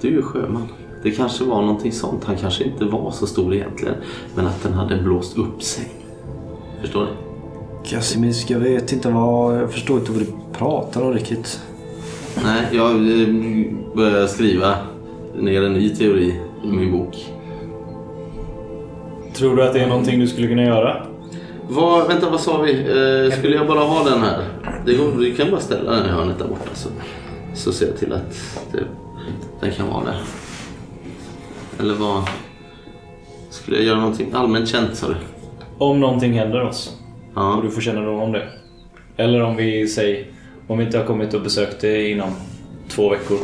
[0.00, 0.68] du är ju sjöman.
[1.02, 2.24] Det kanske var någonting sånt.
[2.24, 3.94] Han kanske inte var så stor egentligen.
[4.34, 5.92] Men att den hade blåst upp sig.
[6.80, 7.33] Förstår ni?
[7.84, 9.56] Kasimir, jag vet inte vad...
[9.56, 11.60] Jag förstår inte vad du pratar om riktigt.
[12.44, 13.28] Nej, jag eh,
[13.94, 14.76] börjar skriva
[15.34, 17.32] ner en ny teori i min bok.
[19.34, 21.06] Tror du att det är någonting du skulle kunna göra?
[21.68, 22.72] Vad, vänta, vad sa vi?
[22.72, 24.44] Eh, skulle jag bara ha den här?
[24.86, 26.88] Det går, du kan bara ställa den i hörnet där borta så,
[27.54, 28.84] så ser jag till att det,
[29.60, 30.20] den kan vara där.
[31.80, 32.22] Eller vad?
[33.50, 35.14] Skulle jag göra någonting allmänt känt sa du?
[35.78, 36.96] Om någonting händer oss
[37.34, 37.56] Ja.
[37.56, 38.48] och du får kännedom om det.
[39.16, 40.26] Eller om vi säger,
[40.66, 42.30] om vi inte har kommit och besökt dig inom
[42.88, 43.38] två veckor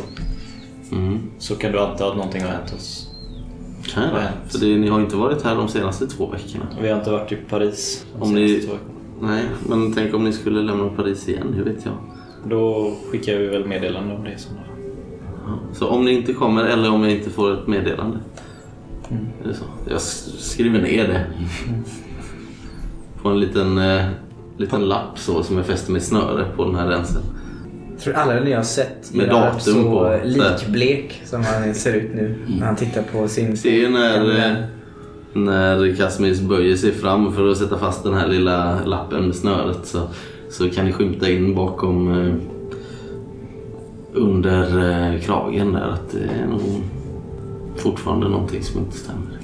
[0.92, 1.18] Mm.
[1.38, 3.06] så kan du anta att någonting har hänt oss.
[3.94, 4.32] Kan jag det?
[4.48, 6.66] För det, ni har inte varit här de senaste två veckorna.
[6.82, 9.32] Vi har inte varit i Paris de Om senaste ni- två veckorna.
[9.34, 11.94] Nej, men tänk om ni skulle lämna Paris igen, hur vet jag?
[12.50, 14.74] Då skickar vi väl meddelande om det i sådana fall.
[15.46, 15.58] Ja.
[15.74, 18.18] Så om ni inte kommer eller om jag inte får ett meddelande.
[19.44, 19.64] Är det så?
[19.90, 21.26] Jag skriver ner det.
[23.22, 24.04] På en liten, eh,
[24.58, 27.22] liten lapp så som jag fäster med snöre på den här rensen.
[27.92, 30.18] Jag tror alla ni har sett Med datum så på.
[30.24, 33.56] likblek som han ser ut nu när han tittar på sin...
[33.62, 34.54] Det är när, eh,
[35.32, 39.86] när Kazimierz böjer sig fram för att sätta fast den här lilla lappen med snöret
[39.86, 40.08] så,
[40.50, 42.34] så kan ni skymta in bakom eh,
[44.12, 46.60] under eh, kragen där att det är nog
[47.76, 49.38] fortfarande någonting som inte stämmer.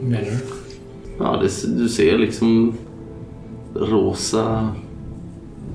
[0.00, 0.63] Menar du?
[1.18, 2.74] Ja, det, du ser liksom
[3.74, 4.68] rosa...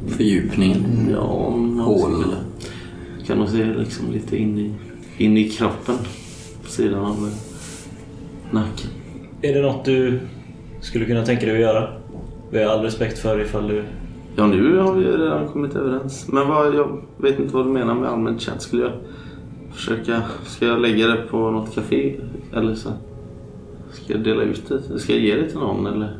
[0.07, 1.09] Fördjupningen.
[1.11, 2.25] Ja, om Hål.
[3.25, 4.73] Kan man se liksom lite in i,
[5.17, 5.95] in i kroppen
[6.63, 7.29] på sidan av
[8.51, 8.89] nacken.
[9.41, 10.19] Är det något du
[10.81, 11.89] skulle kunna tänka dig att göra?
[12.51, 13.83] Vi har all respekt för ifall du...
[14.35, 16.27] Ja, nu har vi ju redan kommit överens.
[16.27, 18.61] Men vad, jag vet inte vad du menar med allmänt känt.
[18.61, 18.91] Skulle jag
[19.71, 20.21] försöka...
[20.45, 22.15] Ska jag lägga det på något café?
[22.53, 22.89] Eller så?
[23.93, 24.99] Ska jag dela ut det?
[24.99, 26.17] Ska jag ge det till någon eller?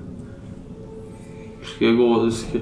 [1.76, 2.32] Ska jag gå...
[2.32, 2.60] Ska...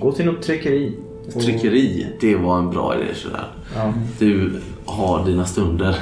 [0.00, 0.98] Gå till något tryckeri.
[1.32, 3.48] Tryckeri, det var en bra idé sådär.
[3.76, 3.94] Ja.
[4.18, 5.98] Du har dina stunder,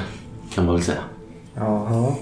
[0.53, 1.01] kan man väl säga.
[1.55, 2.15] Jaha.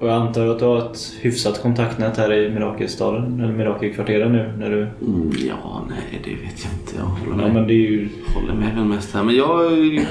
[0.00, 4.52] Och jag antar att du har ett hyfsat kontaktnät här i Mirakelstaden, eller Mirakelkvarteren nu
[4.58, 4.80] när du...
[4.82, 6.92] Mm, ja, nej det vet jag inte.
[6.98, 7.54] Jag håller Ja med.
[7.54, 8.08] men det är ju...
[8.34, 9.22] håller med väl mest här.
[9.22, 9.58] Men jag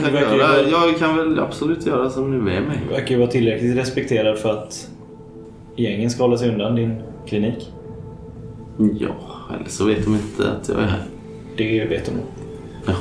[0.04, 2.80] kan, göra, vara- jag kan väl absolut göra som du är mig.
[2.88, 4.90] Du verkar ju vara tillräckligt respekterad för att
[5.76, 6.96] gängen ska hålla sig undan din
[7.28, 7.72] klinik.
[9.00, 9.16] Ja,
[9.56, 11.04] eller så vet de inte att jag är här.
[11.58, 12.26] Det vet de nog.
[12.86, 12.96] Jaha,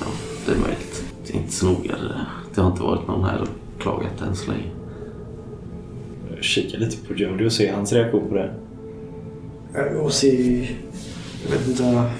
[0.00, 0.06] ja,
[0.46, 1.04] det är möjligt.
[1.26, 2.24] Det är inte så noga det där.
[2.54, 3.48] Det har inte varit någon här och
[3.82, 4.64] klagat än så länge.
[6.36, 8.54] Jag kikar lite på Jody och ser hans reaktion på det.
[9.72, 10.60] Går och se...
[11.44, 12.10] Jag vet inte...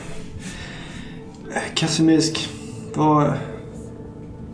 [1.74, 2.48] Kasimisk.
[2.94, 3.32] Vad...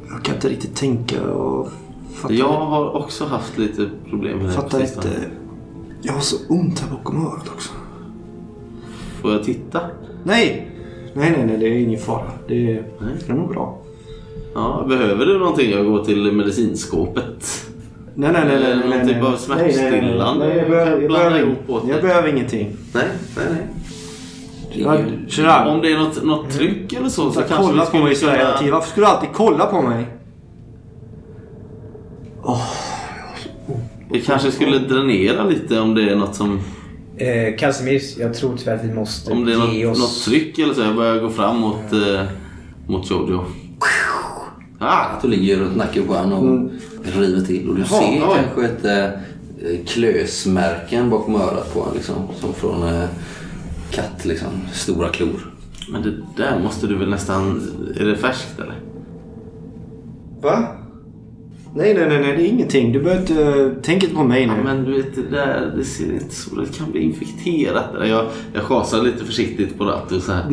[0.09, 1.69] Jag kan inte riktigt tänka och
[2.15, 2.35] fatta.
[2.35, 5.09] Jag har också haft lite problem med det fattar inte.
[6.03, 7.73] Jag har så ont här bakom örat också.
[9.21, 9.81] Får jag titta?
[10.25, 10.71] Nej!
[11.15, 11.59] Nej, nej, nej.
[11.59, 12.31] Det är ingen fara.
[12.49, 13.15] Det är, Nej.
[13.27, 13.79] det är nog bra.
[14.55, 15.71] Ja, behöver du någonting?
[15.71, 17.62] Jag går till medicinskåpet.
[18.15, 18.61] Nej, nej, nej.
[18.61, 20.47] nej, nej, någon nej, typ av nej, smärtstillande?
[20.47, 22.03] Nej, jag behöver, jag behöver, jag det.
[22.03, 22.77] behöver ingenting.
[22.95, 23.05] Nej,
[23.37, 23.67] nej, nej.
[24.75, 28.15] Jag, Gerard, Om det är något, något tryck eller så så kanske kolla på mig
[28.15, 28.73] skulle så kunna...
[28.73, 30.07] Varför skulle du alltid kolla på mig?
[34.11, 36.61] Vi kanske skulle dränera lite om det är något som...
[37.17, 40.01] Eh, Casimir, jag tror tyvärr att vi måste Om det är ge något, oss...
[40.03, 40.81] något tryck eller så.
[40.81, 42.23] Jag börjar gå fram mot, eh,
[42.87, 43.45] mot Jojo.
[44.83, 45.05] Ah!
[45.05, 47.69] Att du ligger runt nacken på honom och river till.
[47.69, 48.39] Och du Jaha, ser oj.
[48.55, 51.95] kanske ett äh, klösmärken bakom örat på honom.
[51.95, 53.05] Liksom, som från äh,
[53.91, 54.25] katt.
[54.25, 55.53] Liksom, stora klor.
[55.89, 57.71] Men det där måste du väl nästan...
[58.01, 58.81] Är det färskt eller?
[60.43, 60.67] Va?
[61.75, 62.37] Nej, nej, nej, nej.
[62.37, 62.93] Det är ingenting.
[62.93, 63.75] Du behöver inte...
[63.83, 64.53] Tänk inte på mig nu.
[64.53, 68.09] Ja, men du vet, det där det ser inte så Det kan bli infekterat.
[68.09, 70.45] Jag, jag chasar lite försiktigt på Rattu så här.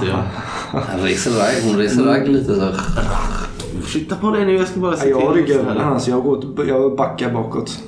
[0.00, 0.22] Så jag...
[0.82, 1.70] Han reser ragg.
[1.70, 2.72] Hon reser ragg lite så.
[3.82, 5.42] Flytta på dig nu, jag ska bara se Ja, jag till.
[5.42, 5.98] ryggar så över här.
[5.98, 7.78] så jag, går, jag backar bakåt.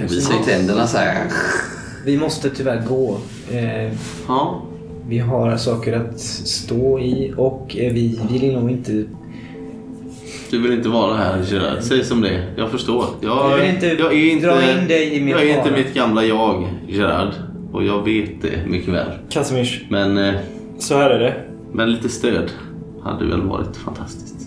[0.00, 1.26] Visar ju tänderna så här.
[2.04, 3.18] Vi måste tyvärr gå.
[3.50, 3.92] Eh,
[4.28, 4.62] Ja,
[5.08, 9.04] vi har saker att stå i och eh, vi vill nog inte...
[10.50, 11.82] du vill inte vara här Gerard.
[11.82, 12.44] Säg som det.
[12.56, 13.04] Jag förstår.
[13.20, 15.94] Jag, Jag inte jag är inte, dra in dig i min Jag är inte mitt
[15.94, 17.32] gamla jag, Gerard.
[17.72, 19.06] Och jag vet det mycket väl.
[19.30, 20.34] Casimirs, Men, eh,
[20.78, 21.34] så här är det.
[21.72, 22.50] men lite stöd
[23.02, 24.39] hade väl varit fantastiskt.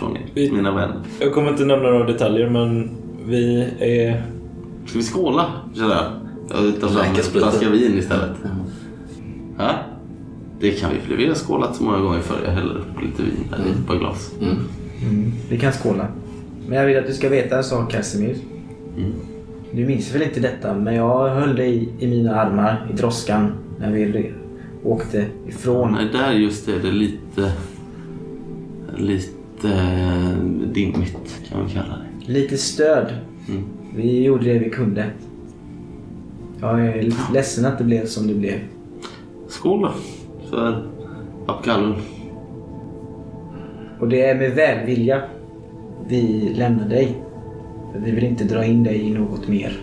[0.00, 0.96] Från er, Vi- mina vänner.
[1.20, 2.90] Jag kommer inte nämna några detaljer men
[3.26, 4.22] vi är...
[4.86, 6.12] Ska vi skåla, Gerard?
[6.48, 8.30] Jag tar fram en flaska vin istället.
[9.58, 9.70] Ja?
[10.60, 12.40] Det kan vi, för vi har skålat så många gånger förr.
[12.44, 14.32] Jag häller upp lite vin där i ett par glas.
[14.40, 16.06] Mm, vi kan skåla.
[16.68, 18.36] Men jag vill att du ska veta en sak Casimir.
[18.96, 19.12] Mm.
[19.72, 23.92] Du minns väl inte detta men jag höll dig i mina armar i droskan när
[23.92, 24.32] vi
[24.84, 25.92] åkte ifrån.
[25.92, 27.52] Nej, där just det, det är lite...
[28.96, 30.36] Lite eh,
[30.72, 32.32] dimmigt kan man kalla det.
[32.32, 33.14] Lite stöd.
[33.48, 33.64] Mm.
[33.96, 35.06] Vi gjorde det vi kunde.
[36.60, 38.58] Jag är lite ledsen att det blev som det blev.
[39.48, 39.92] Skål då,
[40.50, 40.86] för
[41.46, 41.94] pappkalven.
[44.00, 45.22] Och det är med välvilja
[46.08, 47.22] vi lämnar dig.
[47.92, 49.80] För vi vill inte dra in dig i något mer.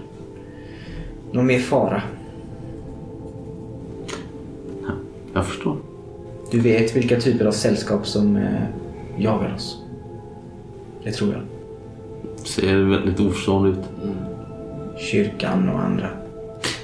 [1.32, 2.02] Någon mer fara.
[5.34, 5.78] Jag förstår.
[6.52, 8.64] Du vet vilka typer av sällskap som eh,
[9.18, 9.82] jagar oss.
[11.04, 11.42] Det tror jag.
[12.48, 13.80] Ser väldigt oförstående ut.
[14.98, 16.08] Kyrkan och andra.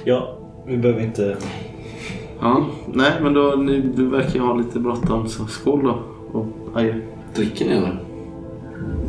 [0.04, 1.36] Ja, vi behöver inte...
[2.40, 5.98] Ja, nej men då, ni, du verkar ha lite bråttom så skål då.
[6.38, 6.94] Och adjö.
[7.36, 7.98] Dricker ni eller?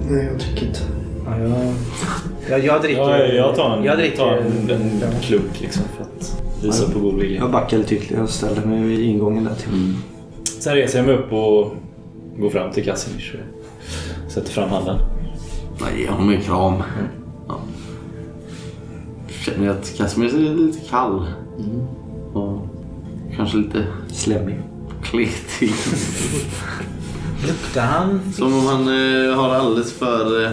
[0.10, 0.80] Nej, jag tycker inte.
[1.26, 1.50] Ja, jag,
[2.50, 3.02] jag, jag dricker.
[3.02, 4.18] Ja, jag tar en, Jag dricker.
[4.18, 7.40] tar en, en klunk liksom för att visa på god vilja.
[7.40, 9.94] Jag backar lite ytterligare och ställer mig vid ingången där till.
[10.60, 11.74] Sen reser jag mig upp och
[12.40, 13.46] går fram till Casimir
[14.26, 14.98] och sätter fram handen.
[15.82, 16.84] Nej, ge honom en kram.
[17.48, 17.60] Ja.
[19.28, 21.26] Känner jag att Casimir är lite kall.
[22.34, 22.68] Och
[23.36, 24.60] kanske lite Slemmig.
[25.04, 25.72] kletig.
[27.48, 28.34] Luktar han?
[28.34, 30.52] Som om han eh, har alldeles för, eh,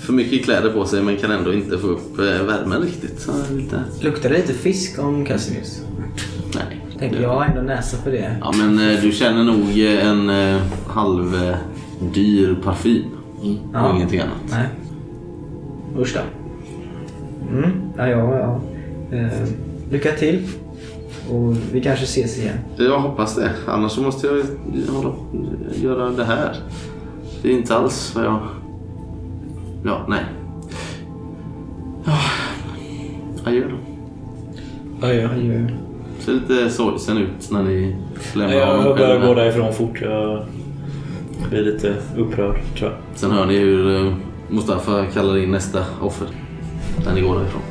[0.00, 3.20] för mycket kläder på sig men kan ändå inte få upp eh, värmen riktigt.
[3.20, 3.84] Så lite...
[4.00, 5.78] Luktar det lite fisk om Casimirs?
[7.06, 8.36] Tänker jag har ändå näsa för det.
[8.40, 11.56] Ja men eh, du känner nog eh, en eh, halv eh,
[12.14, 13.04] dyr parfym.
[13.40, 13.96] Och Ja.
[13.96, 14.36] ingenting annat.
[14.50, 14.66] Nej.
[16.02, 16.20] Usch då.
[17.56, 17.70] Mm.
[17.96, 18.60] Ja, ja, ja.
[19.16, 19.48] Eh,
[19.90, 20.42] lycka till.
[21.30, 22.56] Och vi kanske ses igen.
[22.76, 23.50] Jag hoppas det.
[23.66, 24.34] Annars så måste jag
[24.94, 25.14] hålla,
[25.74, 26.56] göra det här.
[27.42, 28.38] Det är inte alls vad jag...
[29.84, 30.24] Ja, nej.
[32.04, 32.18] Ja.
[33.44, 33.76] Adjö då.
[35.06, 35.28] Adjö.
[35.30, 35.68] Adjö.
[36.26, 37.96] Ser lite sorgsen ut när ni
[38.34, 40.00] lämnar Jag honom börjar själv gå därifrån fort.
[40.00, 40.44] Jag
[41.50, 42.98] blir lite upprörd tror jag.
[43.14, 44.12] Sen hör ni hur eh,
[44.48, 46.28] Mustafa kallar in nästa offer.
[47.04, 47.62] När ni går därifrån.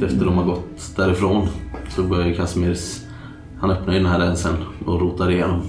[0.00, 1.48] Direkt efter de har gått därifrån
[1.88, 3.00] så börjar ju Casimirs...
[3.60, 4.54] Han öppnar ju den här rälsen
[4.86, 5.62] och rotar igenom.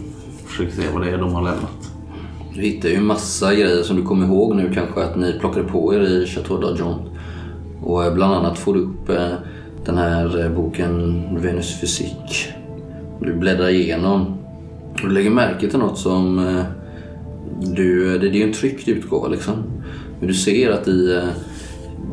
[0.46, 1.92] Försöker se vad det är de har lämnat.
[2.56, 5.96] Du hittar ju massa grejer som du kommer ihåg nu kanske att ni plockade på
[5.96, 7.00] er i Chateau d'Argent.
[7.84, 9.34] Och eh, bland annat får du upp eh,
[9.86, 12.48] den här eh, boken Venus fysik.
[13.22, 14.38] Du bläddrar igenom
[14.94, 16.64] och du lägger märke till något som
[17.62, 19.54] du, det är ju en tryckt utgåva liksom.
[20.20, 21.22] Men du ser att i,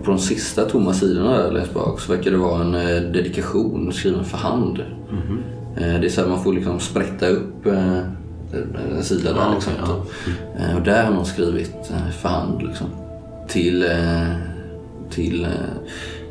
[0.05, 3.93] på de sista tomma sidorna där längst bak så verkar det vara en eh, dedikation
[3.93, 4.79] skriven för hand.
[5.77, 7.99] Eh, Det är så här man får liksom sprätta upp eh,
[8.97, 9.73] en sida där Ja, liksom.
[9.83, 12.87] okej, Eh, Och där har någon skrivit för hand liksom.
[13.49, 13.85] Till,
[15.11, 15.47] till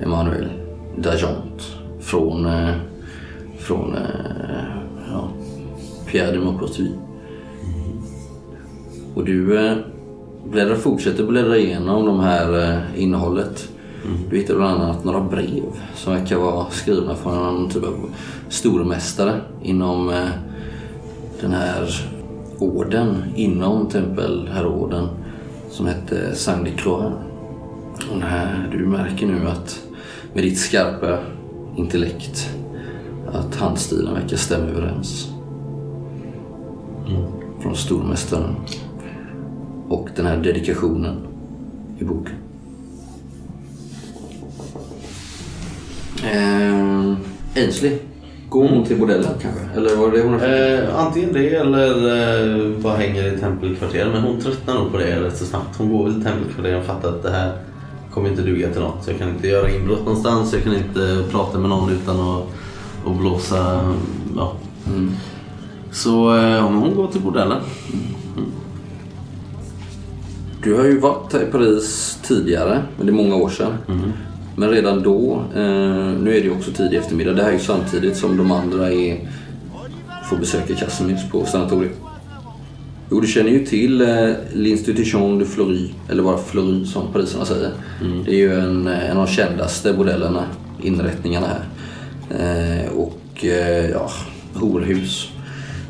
[0.02, 0.48] Emmanuel
[0.98, 1.62] Dagent
[2.00, 2.48] från,
[3.60, 3.96] från
[5.12, 5.30] ja,
[6.12, 6.92] Pierre de Maupertuis.
[9.16, 9.58] Och du
[10.52, 13.70] bläddrar, fortsätter bläddra igenom de här eh, innehållet.
[14.30, 15.64] Du hittar bland annat några brev
[15.96, 18.10] som verkar vara skrivna från någon typ av
[18.50, 20.30] stormästare inom eh,
[21.42, 22.06] den här
[22.60, 25.08] orden inom tempelherrorden
[25.70, 27.16] som hette Saint de Croix.
[28.12, 29.84] Och här, du märker nu att
[30.34, 31.18] med ditt skarpa
[31.76, 32.50] intellekt
[33.34, 35.32] att handstilen verkar stämma överens.
[37.62, 38.56] Från stormästaren.
[39.88, 41.18] Och den här dedikationen
[42.00, 42.36] i boken.
[46.24, 47.18] Eh,
[47.56, 48.00] Ainsley,
[48.50, 49.62] går hon till bordellen kanske?
[49.76, 54.12] Eller var det hon Eh, antingen det eller eh, bara hänger i tempelkvarteren.
[54.12, 55.78] Men hon tröttnar nog på det rätt så snabbt.
[55.78, 57.52] Hon går väl till tempelkvarteren och fattar att det här
[58.14, 59.04] kommer inte duga till något.
[59.04, 60.54] Så jag kan inte göra inbrott någonstans.
[60.54, 62.44] Jag kan inte prata med någon utan att,
[63.06, 63.96] att blåsa.
[64.36, 64.54] Ja.
[64.88, 65.12] Mm.
[65.92, 67.62] Så eh, hon går till bordellen.
[70.68, 73.74] Du har ju varit här i Paris tidigare, men det är många år sedan.
[74.56, 75.62] Men redan då, eh,
[76.22, 78.92] nu är det ju också tidig eftermiddag, det här är ju samtidigt som de andra
[78.92, 79.30] är,
[80.30, 81.92] får besöka Casimirs på sanatoriet.
[83.12, 84.08] Jo, du känner ju till eh,
[84.54, 87.72] l'Institution de Fleury, eller bara Fleury som parisarna säger.
[88.26, 90.44] Det är ju en, en av de kändaste bordellerna,
[90.84, 91.66] inrättningarna här.
[92.30, 94.10] Eh, och eh, ja,
[94.54, 95.30] horhus,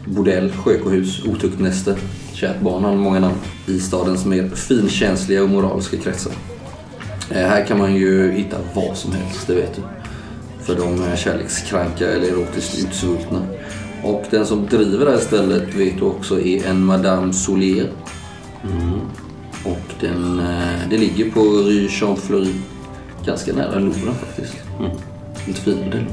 [0.06, 1.96] bordell, sjökohus, otuktnäste,
[2.40, 6.34] kärt barn har många namn i stadens mer finkänsliga och moraliska kretsar.
[7.30, 9.82] Eh, här kan man ju hitta vad som helst, det vet du.
[10.64, 13.42] För de är kärlekskranka eller erotiskt utsvultna.
[14.04, 17.90] Och den som driver det här stället vet du också är en Madame Solier.
[18.64, 19.00] Mm.
[19.64, 22.54] Och den, eh, det ligger på Rue Champfleury.
[23.26, 24.56] Ganska nära Louvren faktiskt.
[24.80, 24.92] Mm.
[25.48, 26.06] Lite finare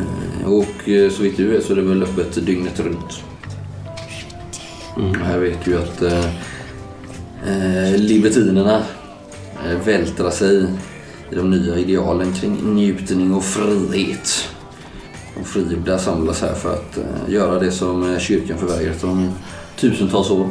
[0.00, 3.22] eh, Och så vitt du vet så är det väl öppet dygnet runt.
[5.02, 5.22] Mm.
[5.22, 6.26] här vet ju att eh,
[7.46, 8.82] eh libertinerna
[9.66, 10.66] eh, vältrar sig
[11.30, 14.48] i de nya idealen kring njutning och frihet.
[15.36, 19.30] De frigjorda samlas här för att eh, göra det som eh, kyrkan förvägrat dem i
[19.80, 20.48] tusentals år.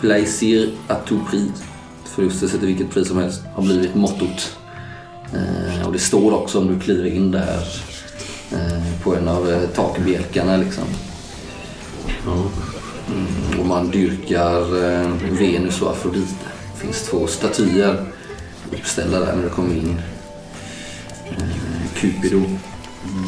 [0.00, 1.62] Plaisir à tout prix,
[2.04, 4.56] förlustelse till vilket pris som helst, har blivit mottot.
[5.32, 7.66] Eh, och det står också om du kliver in där
[8.52, 10.84] eh, på en av eh, takbjälkarna liksom.
[12.26, 16.34] Mm, och man dyrkar eh, Venus och Afrodite.
[16.74, 18.04] Det finns två statyer
[18.72, 20.00] uppställda där när du kommer in.
[21.30, 22.42] Eh, Cupido,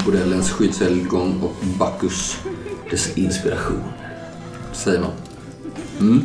[0.05, 2.37] bordellens skyddshelgon och Bacchus,
[2.91, 3.83] dess inspiration.
[4.73, 5.11] Säger man.
[6.01, 6.25] Mm.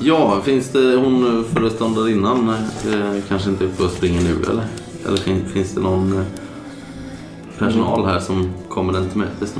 [0.00, 4.66] Ja, finns det hon föreståndarinnan eh, kanske inte får springa nu eller?
[5.06, 6.24] Eller fin, finns det någon eh,
[7.66, 9.00] personal här som kommer när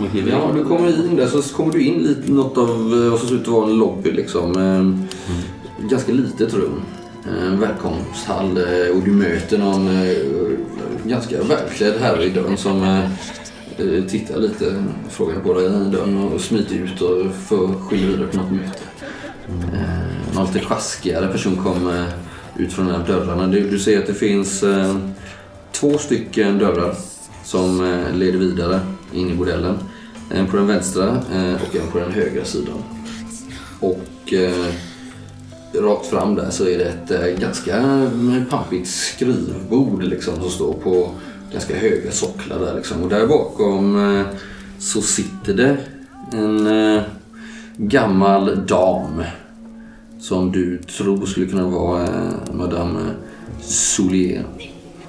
[0.00, 3.10] man kliver Ja, du kommer in där så kommer du in lite något av eh,
[3.10, 4.56] vad som ser ut att vara en lobby liksom.
[4.56, 6.82] Eh, Ganska litet rum.
[7.44, 9.88] En välkomsthall eh, och du möter någon
[11.04, 13.02] ganska välklädd herre i dörren som
[14.08, 18.36] tittar lite frågande på dig i dörren och smiter ut och för skiljer vidare på
[18.36, 18.78] något möte.
[19.74, 22.04] Eh, Någon lite sjaskigare person kommer
[22.56, 23.46] ut från de här dörrarna.
[23.46, 24.64] Du, du ser att det finns
[25.72, 26.94] två stycken dörrar
[27.52, 28.80] som eh, leder vidare
[29.12, 29.78] in i bordellen.
[30.30, 32.82] En på den vänstra eh, och en på den högra sidan.
[33.80, 34.74] Och eh,
[35.74, 40.72] rakt fram där så är det ett eh, ganska eh, pampigt skrivbord liksom, som står
[40.72, 41.10] på
[41.52, 43.02] ganska höga socklar där liksom.
[43.02, 44.26] Och där bakom eh,
[44.78, 45.76] så sitter det
[46.32, 47.02] en eh,
[47.76, 49.22] gammal dam
[50.20, 53.00] som du tror skulle kunna vara eh, Madame
[53.60, 54.44] Soulier.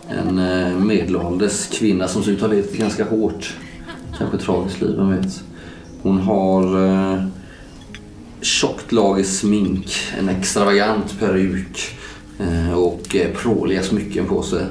[0.09, 3.53] En eh, medelålders kvinna som ser ut att ha levt ett ganska hårt,
[4.17, 5.43] kanske tragiskt liv, vem vet.
[6.01, 7.23] Hon har eh,
[8.41, 11.79] tjockt lager smink, en extravagant peruk
[12.39, 14.65] eh, och eh, pråliga smycken på sig.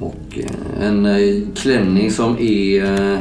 [0.00, 3.18] Och eh, en eh, klänning som är eh,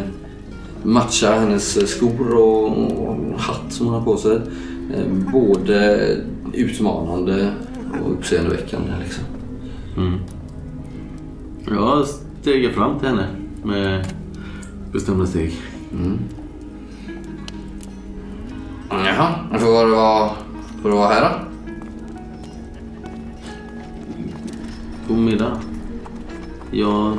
[0.84, 2.68] matchar hennes eh, skor och,
[3.07, 4.36] och hatt som hon har på sig.
[4.95, 6.07] Eh, både
[6.53, 7.51] utmanande
[8.03, 8.91] och uppseendeväckande.
[9.03, 9.24] Liksom.
[9.98, 10.20] Mm.
[11.68, 12.08] Jag
[12.41, 13.28] stegar fram till henne
[13.64, 14.14] med
[14.91, 15.54] bestämda steg.
[15.91, 16.20] Mm.
[18.89, 20.30] Jaha, får det vara,
[20.82, 21.39] får det vara här då?
[25.08, 25.62] God middag.
[26.72, 27.18] Jag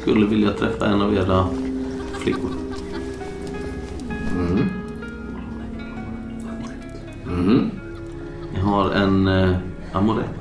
[0.00, 1.46] skulle vilja träffa en av era
[2.12, 2.50] flickor.
[4.32, 4.68] Mm.
[7.28, 7.70] Mm.
[8.54, 9.56] Jag har en eh,
[9.92, 10.39] amorett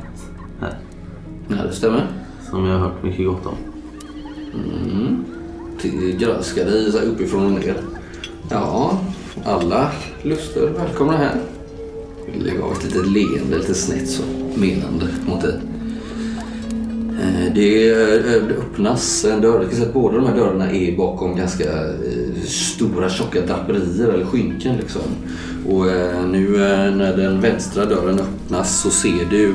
[1.49, 2.07] Ja, det stämmer.
[2.49, 3.55] som jag har hört mycket gott om.
[4.53, 5.25] Mm.
[6.91, 7.75] Så här uppifrån och ner.
[8.49, 9.01] Ja,
[9.45, 9.91] alla
[10.23, 11.35] lustar välkomna här.
[12.39, 14.23] Lägg av ett litet leende, lite snett så
[14.55, 15.59] menande mot dig.
[17.21, 19.61] Eh, Det, eh, det öppnas en dörr.
[19.61, 24.07] Jag kan säga att båda de här dörrarna är bakom ganska eh, stora tjocka draperier
[24.07, 24.77] eller skynken.
[24.77, 25.01] Liksom.
[25.67, 25.85] Och
[26.31, 26.49] nu
[26.95, 29.53] när den vänstra dörren öppnas så ser du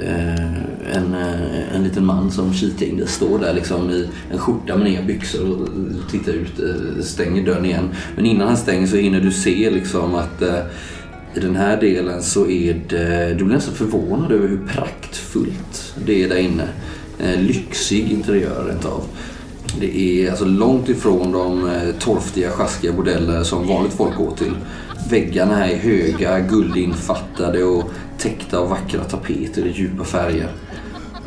[0.00, 3.06] Eh, en, eh, en liten man som kikar in.
[3.06, 5.68] Står där liksom i en skjorta med inga byxor och
[6.10, 7.88] tittar ut, eh, stänger dörren igen.
[8.16, 10.42] Men innan han stänger så hinner du se liksom att
[11.34, 16.24] i den här delen så är det, du blir nästan förvånad över hur praktfullt det
[16.24, 16.68] är där inne.
[17.38, 19.02] Lyxig interiör rent av.
[19.80, 24.52] Det är alltså långt ifrån de torftiga, sjaskiga bordeller som vanligt folk går till.
[25.10, 27.90] Väggarna här är höga, guldinfattade och
[28.26, 30.48] täckta av vackra tapeter i djupa färger.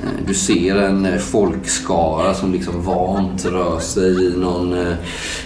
[0.04, 4.96] Eh, Du ser en eh, folkskara som liksom vant rör sig i någon eh,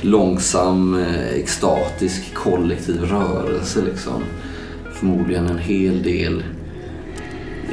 [0.01, 1.03] långsam,
[1.35, 3.81] extatisk, kollektiv rörelse.
[3.85, 4.23] Liksom.
[4.93, 6.43] Förmodligen en hel del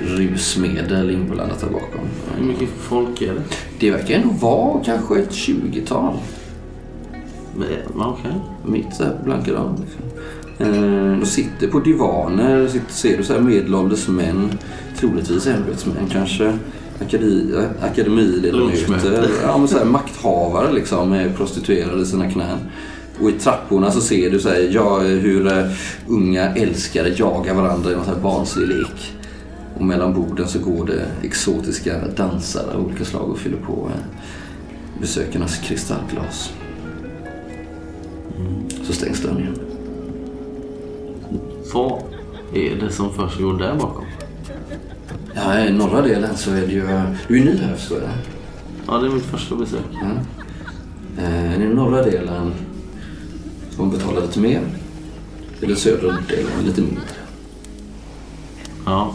[0.06, 2.06] rusmedel inblandat där bakom.
[2.36, 3.42] Hur mycket folk är det?
[3.78, 6.14] Det verkar ändå vara kanske ett 20-tal.
[7.56, 7.68] Men,
[8.02, 8.32] Okej.
[8.66, 9.76] Mitt här på blanka dagen.
[9.84, 10.09] Liksom.
[10.60, 14.58] Eh, de sitter på divaner, sitter, ser du så här medelålders män,
[14.96, 16.58] troligtvis ämbetsmän kanske,
[17.00, 22.58] akademi, akademiledamöter, ja, men så här, makthavare liksom, med prostituerade i sina knän.
[23.20, 25.64] Och i trapporna så ser du så här, ja, hur eh,
[26.08, 29.14] unga älskare jagar varandra i någon så här barnslig lek.
[29.78, 34.20] Och mellan borden så går det exotiska dansare av olika slag och fyller på eh,
[35.00, 36.52] besökarnas kristallglas.
[38.86, 39.69] Så stängs dörren igen.
[41.72, 42.02] Vad
[42.54, 44.04] är det som försiggår där bakom?
[45.34, 46.86] Ja, i norra delen så är det ju...
[47.28, 48.10] Du är ny här förstår jag.
[48.86, 49.84] Ja, det är mitt första besök.
[49.92, 50.10] Ja.
[51.22, 52.52] Eh, den norra delen
[53.70, 54.60] får man betala lite mer.
[55.60, 57.02] I den södra delen lite mindre.
[58.86, 59.14] Ja.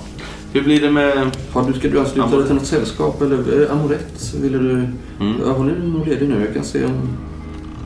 [0.53, 1.37] Hur blir det med...
[1.51, 4.33] Har du, ska du ansluta dig till något sällskap eller eh, Amorett?
[4.41, 4.71] Ville du...
[4.71, 5.35] Mm.
[5.45, 6.45] Ja, hon är nog ledig nu.
[6.45, 7.17] Jag kan se om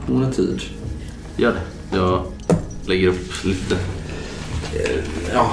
[0.06, 0.60] hon har tid.
[1.36, 1.96] Gör det.
[1.96, 2.24] Jag
[2.86, 3.76] lägger upp lite...
[4.74, 5.04] eh,
[5.34, 5.50] Ja,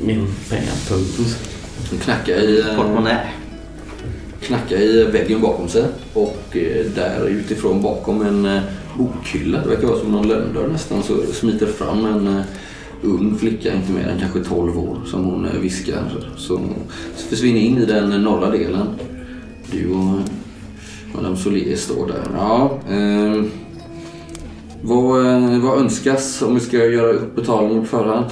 [0.00, 1.04] min pengapung.
[1.90, 2.60] Hon knackar i...
[2.60, 3.20] eh, Portmonnä.
[4.40, 8.60] knackar i väggen bakom sig och eh, där utifrån bakom en
[8.98, 12.42] bokhylla, det verkar vara som någon lönndörr nästan, så smiter fram en
[13.02, 16.02] ung flicka, inte mer än kanske 12 år, som hon viskar.
[16.36, 16.70] Som
[17.28, 18.86] försvinner in i den norra delen.
[19.70, 20.20] Du och
[21.14, 22.22] Madame Solier står där.
[22.34, 23.42] Ja, eh,
[24.82, 25.24] vad,
[25.60, 28.26] vad önskas om vi ska göra upp betalning på förhand?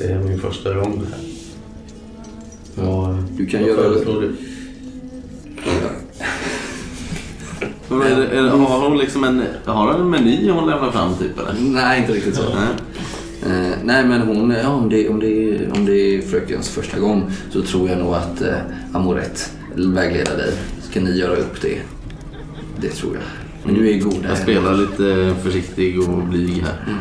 [0.00, 1.20] Det är min första gång här.
[2.86, 4.32] Vad, Du kan göra- föreslår du?
[7.88, 10.90] Men är det, är det, har hon liksom en, har hon en meny hon lämnar
[10.90, 11.54] fram typ eller?
[11.60, 12.42] Nej, inte riktigt så.
[12.42, 12.68] Nej.
[13.46, 17.30] Eh, nej men hon, ja, om, det, om, det, om det är frökens första gång
[17.50, 18.54] så tror jag nog att eh,
[18.92, 20.52] Amorett vägleder dig.
[20.90, 21.78] Ska ni göra upp det?
[22.80, 23.22] Det tror jag.
[23.64, 26.96] Men du är goda Jag spelar lite försiktig och blyg här.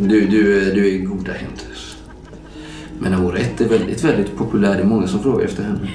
[0.00, 1.64] Du, du, du är i goda händer.
[2.98, 4.74] Men Amorett är väldigt, väldigt populär.
[4.74, 5.88] Det är många som frågar efter henne.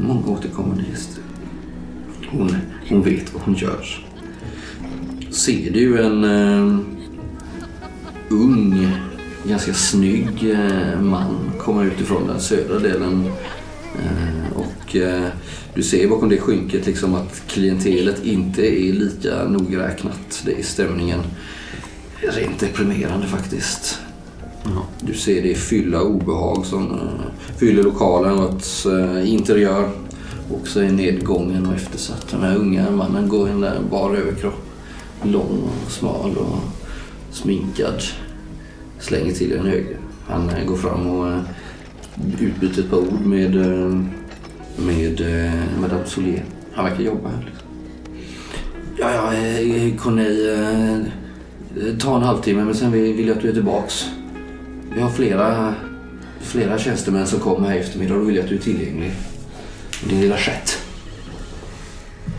[0.00, 1.22] Många återkommande gäster.
[2.30, 2.56] Hon,
[2.88, 3.84] hon vet vad hon gör.
[5.30, 6.78] Ser du en eh,
[8.28, 8.88] ung,
[9.44, 13.30] ganska snygg eh, man komma utifrån den södra delen.
[13.98, 14.96] Eh, och
[15.74, 20.42] du ser bakom det skynket liksom att klientelet inte är lika nogräknat.
[20.46, 21.20] Det är stämningen.
[22.22, 23.98] Rent deprimerande faktiskt.
[25.00, 27.10] Du ser det fylla obehag som uh,
[27.58, 29.90] fyller lokalen och att uh, interiör
[30.50, 32.28] också är nedgången och eftersatt.
[32.30, 34.66] Den här unga mannen går i en där bar överkropp.
[35.22, 36.58] Lång och smal och
[37.30, 38.02] sminkad.
[38.98, 39.96] Slänger till en höger.
[40.28, 41.42] Han eh, går fram och
[42.40, 44.00] utbyter ett par ord med, eh,
[44.76, 46.44] med eh, Madame Solier.
[46.72, 47.44] Han verkar jobba här.
[47.44, 47.68] Liksom.
[48.98, 51.12] Ja, ja, eh, Corneille.
[51.76, 54.08] Eh, ta en halvtimme men sen vill jag att du är tillbaks.
[54.94, 55.74] Vi har flera,
[56.40, 59.12] flera tjänstemän som kommer här i eftermiddag och då vill jag att du är tillgänglig.
[60.08, 60.78] Din lilla chatt.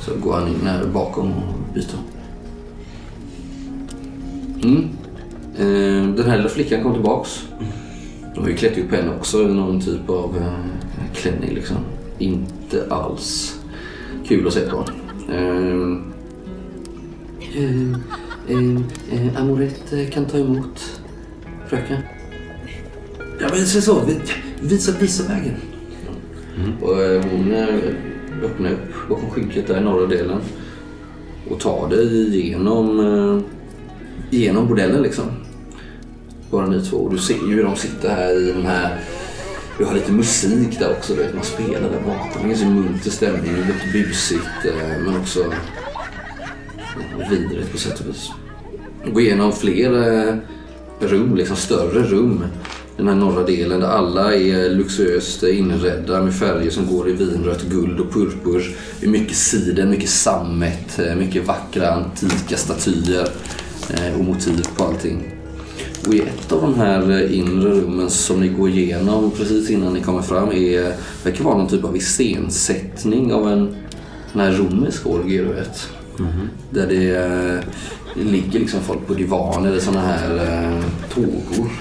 [0.01, 1.97] Så går han in här bakom och byter.
[4.63, 4.89] Mm.
[5.57, 7.47] Eh, den här lilla flickan kom tillbaks.
[8.35, 11.77] De har ju klätt upp henne också i någon typ av eh, klänning liksom.
[12.17, 13.59] Inte alls
[14.27, 14.85] kul att se på.
[15.29, 15.97] Eh,
[17.63, 17.97] eh,
[18.47, 18.57] eh,
[19.19, 20.99] eh, Amorette kan ta emot
[21.69, 21.97] fröken.
[23.39, 25.55] Ja men så, så vi- visa, visa vägen.
[26.81, 27.67] Och eh, hon eh,
[28.43, 30.39] öppnar upp bakom skynket där i norra delen.
[31.49, 33.41] Och tar det igenom, eh,
[34.39, 35.25] igenom bordellen liksom.
[36.51, 36.97] Bara ni två.
[36.97, 38.99] Och du ser ju hur de sitter här i den här...
[39.77, 41.13] Du har lite musik där också.
[41.15, 42.41] Du vet, man spelar där bakom.
[42.41, 43.53] Det är ganska munter stämning.
[43.53, 45.39] Det är lite busigt eh, men också
[47.29, 48.29] vidrigt på sätt och vis.
[49.13, 50.35] Gå igenom fler eh,
[50.99, 52.43] rum, liksom större rum.
[52.97, 57.63] Den här norra delen där alla är luxuöst inredda med färger som går i vinrött,
[57.63, 58.75] guld och purpur.
[58.99, 63.27] Det är mycket siden, mycket sammet, eh, mycket vackra antika statyer
[63.89, 65.23] eh, och motiv på allting.
[66.07, 69.93] Och i ett av de här eh, inre rummen som ni går igenom precis innan
[69.93, 70.93] ni kommer fram är,
[71.23, 73.75] verkar vara någon typ av iscensättning av en
[74.33, 75.89] här romersk orgie, du vet.
[76.69, 77.59] Där det, eh,
[78.15, 80.83] det ligger liksom folk på divaner eller såna här eh,
[81.13, 81.71] tågor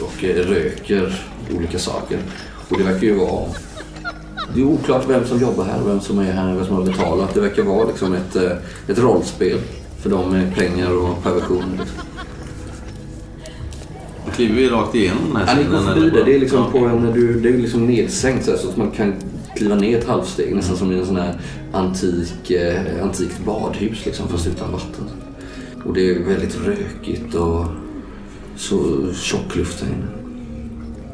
[0.00, 1.22] och eh, röker
[1.56, 2.18] olika saker.
[2.68, 3.44] Och det verkar ju vara...
[4.54, 7.34] Det är oklart vem som jobbar här, vem som är här, vem som har betalat.
[7.34, 8.36] Det verkar vara liksom ett,
[8.88, 9.58] ett rollspel
[10.02, 11.78] för dem med pengar och perversioner.
[11.78, 11.98] Liksom.
[14.34, 15.84] Kliver vi rakt igenom den här Ja, ni scenen?
[15.84, 16.24] går förbi det.
[16.24, 17.02] Det är liksom, på en,
[17.42, 19.14] det är liksom nedsänkt så, här, så att man kan
[19.56, 20.54] kliva ner ett halvsteg.
[20.54, 21.40] Nästan som i en sån här
[21.72, 25.04] antik, eh, antikt badhus liksom, fast utan vatten.
[25.84, 27.64] Och det är väldigt rökigt och
[28.56, 28.78] så
[29.14, 30.06] tjock luft här inne.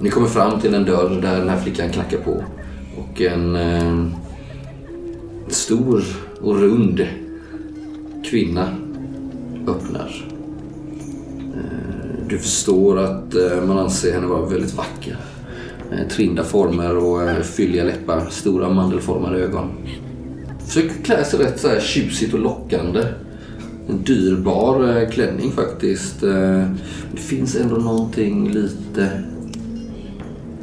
[0.01, 2.45] Ni kommer fram till en dörr där den här flickan knackar på.
[2.97, 4.07] Och en eh,
[5.49, 6.05] stor
[6.41, 7.07] och rund
[8.31, 8.69] kvinna
[9.67, 10.27] öppnar.
[12.29, 15.17] Du förstår att eh, man anser henne vara väldigt vacker.
[15.93, 19.71] Eh, Trinda former och eh, fylliga läppar, stora mandelformade ögon.
[20.67, 23.05] Försöker klä sig rätt så här tjusigt och lockande.
[23.89, 26.21] En dyrbar eh, klänning faktiskt.
[27.13, 29.23] Det finns ändå någonting lite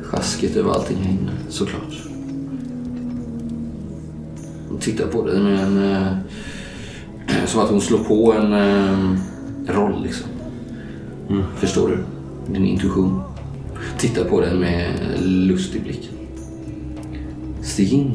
[0.04, 1.94] sjaskigt över allting här inne, såklart.
[4.70, 6.16] Hon tittar på dig med en...
[7.48, 8.54] Som att hon slår på en
[9.68, 10.28] roll liksom.
[11.56, 11.98] Förstår du?
[12.54, 13.22] Din intuition.
[13.98, 16.10] Titta på den med lustig blick.
[17.64, 18.12] Stig in,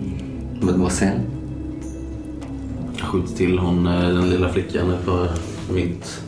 [0.61, 1.21] mademoiselle.
[2.99, 5.27] Jag skjuter till hon, eh, den lilla flickan på
[5.73, 6.21] mitt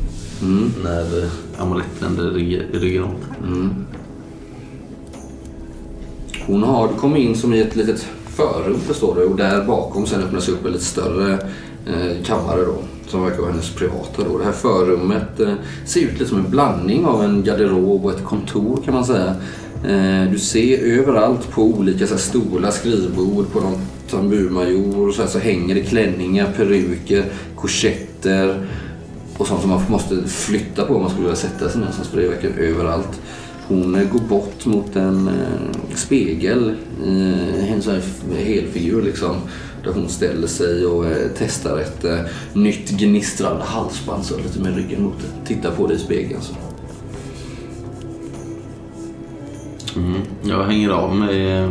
[0.42, 0.72] Mm.
[0.84, 1.28] när
[1.58, 2.16] amuletten
[2.72, 3.46] ryggen åt.
[3.46, 3.74] Mm.
[6.46, 10.22] Hon har kommit in som i ett litet förrum förstår du och där bakom sen
[10.22, 11.32] öppnas upp en lite större
[11.86, 12.74] eh, kammare då
[13.10, 14.38] som verkar vara hennes privata då.
[14.38, 15.52] Det här förrummet eh,
[15.84, 19.36] ser ut lite som en blandning av en garderob och ett kontor kan man säga.
[19.88, 23.78] Eh, du ser överallt på olika så här, stolar, skrivbord, på någon
[24.10, 27.24] tamburmajor och så, här, så hänger det klänningar, peruker,
[27.56, 28.66] korsetter
[29.38, 32.16] och sånt som man måste flytta på om man skulle vilja sätta sig någonstans för
[32.16, 33.20] det är verkligen överallt.
[33.68, 38.02] Hon eh, går bort mot en eh, spegel, eh, en sån här
[38.44, 39.36] helfigur liksom.
[39.84, 42.18] Där hon ställer sig och eh, testar ett eh,
[42.52, 45.46] nytt gnistrande halsband så lite med ryggen mot det.
[45.54, 46.54] Tittar på det i spegeln så.
[49.96, 50.20] Mm.
[50.42, 51.70] Jag hänger av mig eh,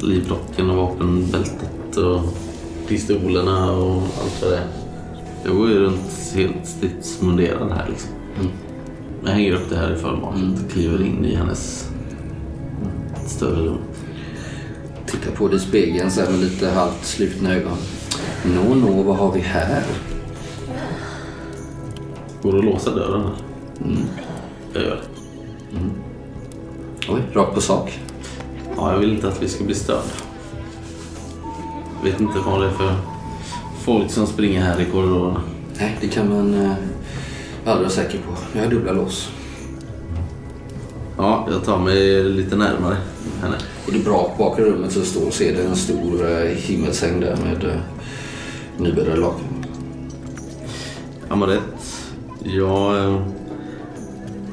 [0.00, 2.20] livrocken och vapenbältet och
[2.88, 4.66] pistolerna och allt vad det är.
[5.44, 8.10] Jag går ju runt helt stridsmunderad här liksom.
[9.24, 11.88] Jag hänger upp det här i förmaket och kliver in i hennes
[13.26, 13.78] större rum.
[15.12, 17.78] Tittar på det i spegeln så med lite halvt slutna ögon.
[18.44, 19.82] Nå, nå, vad har vi här?
[22.42, 23.22] Går det att låsa dörren?
[23.22, 23.32] här?
[24.72, 25.78] Jag gör det.
[27.08, 28.00] Oj, rakt på sak.
[28.76, 30.02] Ja, jag vill inte att vi ska bli störda.
[32.04, 32.94] Vet inte vad det är för
[33.84, 35.42] folk som springer här i korridorerna.
[35.78, 36.74] Nej, det kan man eh,
[37.64, 38.58] aldrig vara säker på.
[38.58, 39.30] Jag har dubbla lås.
[41.16, 42.96] Ja, jag tar mig lite närmare
[43.42, 43.56] henne.
[43.86, 47.64] Och det brak i rummet så står ser det en stor eh, himmelsäng där med
[47.64, 47.80] eh,
[48.78, 49.64] nybäddade lakan.
[51.28, 52.02] Amarett,
[52.44, 53.22] jag, eh,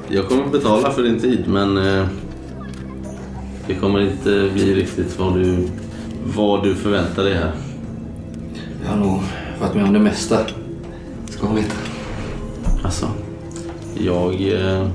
[0.08, 1.74] jag kommer betala för din tid men
[3.66, 5.68] Det kommer inte bli riktigt vad du,
[6.36, 7.52] vad du förväntar dig här.
[8.84, 9.20] Jag har nog
[9.60, 10.38] varit med om det mesta.
[11.30, 11.74] Ska hon veta.
[12.82, 13.08] Alltså,
[13.98, 14.88] jag eh,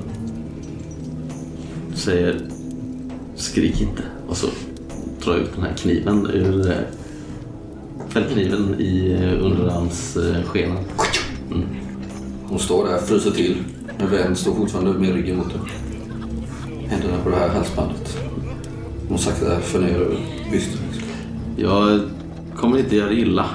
[1.94, 2.40] säger
[3.34, 4.02] skrik inte.
[5.26, 6.76] Jag ut den här kniven ur eh,
[8.08, 10.84] fällkniven i eh, underarmsskenan.
[11.50, 11.66] Mm.
[12.44, 13.56] Hon står där, fryser till.
[13.98, 15.68] Men vännen står fortfarande med ryggen mot henne.
[16.88, 18.18] Händerna på det här halsbandet.
[19.08, 20.16] Hon sakta för ner över
[20.50, 20.80] bysten.
[21.56, 22.00] Jag
[22.56, 23.46] kommer inte göra illa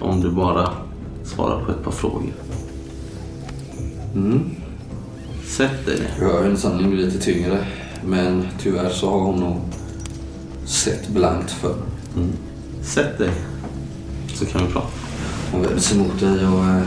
[0.00, 0.68] om du bara
[1.24, 2.32] svarar på ett par frågor.
[4.14, 4.50] Mm.
[5.44, 6.10] Sätt dig ner.
[6.20, 7.66] Jag hör hennes andning bli lite tyngre.
[8.06, 9.56] Men tyvärr så har hon nog
[10.68, 11.74] sett blankt för.
[12.16, 12.32] Mm.
[12.82, 13.30] Sätt dig.
[14.34, 14.88] Så kan vi prata.
[15.52, 16.82] Hon vänder sig mot dig och äh,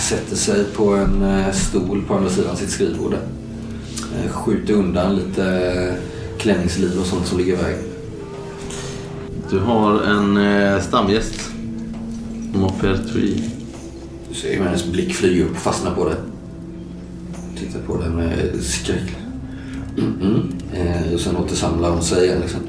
[0.00, 3.14] sätter sig på en äh, stol på andra sidan sitt skrivbord.
[3.14, 5.96] Äh, skjuter undan lite
[6.38, 7.78] klänningsliv och sånt som ligger i vägen.
[9.50, 11.50] Du har en eh, stamgäst.
[12.52, 13.42] Mopertui.
[14.28, 16.16] Du ser hur hennes blick flyger upp och fastnar på det.
[17.58, 19.16] Tittar på det med skräck.
[19.98, 20.42] Mm -mm.
[20.72, 22.60] Eh, och sen återsamlar hon sig igen liksom.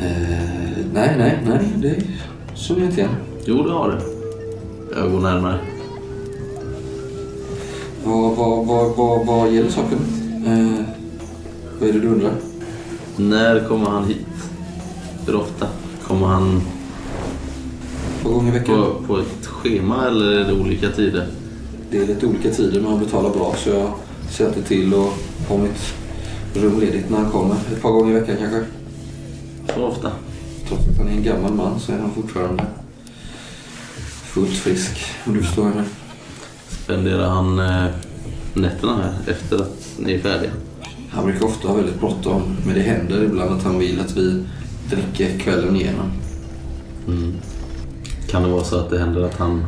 [0.00, 1.72] Eh, nej, nej, nej.
[1.76, 2.02] Det
[2.54, 3.14] känner jag inte igen.
[3.44, 3.98] Jo, det har du.
[5.00, 5.58] Jag går närmare.
[8.04, 9.98] Vad, vad, vad, vad, vad gäller saken?
[10.46, 10.84] Eh,
[11.80, 12.32] vad är det du undrar?
[13.16, 14.26] När kommer han hit?
[15.26, 15.66] Hur ofta?
[16.06, 16.60] Kommer han
[18.22, 18.76] Två gånger i veckan?
[18.76, 21.26] på, på ett schema eller är det olika tider?
[21.90, 23.70] Det är lite olika tider men han betalar bra så
[24.38, 25.12] jag alltid till och
[25.48, 25.94] har mitt
[26.54, 27.56] rum ledigt när han kommer.
[27.72, 28.64] Ett par gånger i veckan kanske.
[29.76, 30.12] Så ofta?
[30.68, 32.64] Trots att han är en gammal man så är han fortfarande
[34.24, 34.98] fullt frisk.
[35.26, 35.84] Om du förstår henne.
[36.68, 37.86] Spenderar han eh,
[38.54, 40.50] nätterna här efter att ni är färdiga?
[41.10, 42.42] Han brukar ofta ha väldigt bråttom.
[42.66, 44.44] Men det händer ibland att han vill att vi
[44.90, 46.12] dricker kvällen igenom.
[47.08, 47.34] Mm.
[48.28, 49.64] Kan det vara så att det händer att han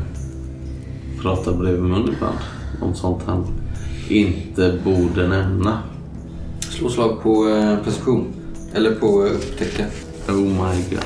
[1.22, 2.38] pratar bredvid mun ibland?
[2.82, 3.46] Om sånt han
[4.08, 5.82] inte borde nämna?
[6.60, 8.37] Slå slag på eh, perception.
[8.74, 9.86] Eller på eh, upptäcka.
[10.28, 11.04] Oh my god.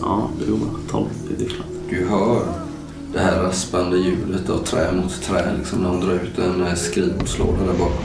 [0.00, 0.68] Ja, det går bra.
[0.90, 1.06] 12
[1.40, 1.66] är klart.
[1.90, 2.46] Du hör
[3.12, 6.74] det här raspande ljudet av trä mot trä liksom när hon drar ut en eh,
[6.74, 8.04] skrivbordslåda där bakom.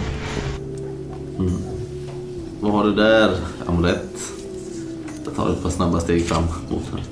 [2.60, 3.38] Vad har du där?
[3.66, 4.18] Amulett.
[5.26, 7.04] Jag tar ett par snabba steg fram mot henne.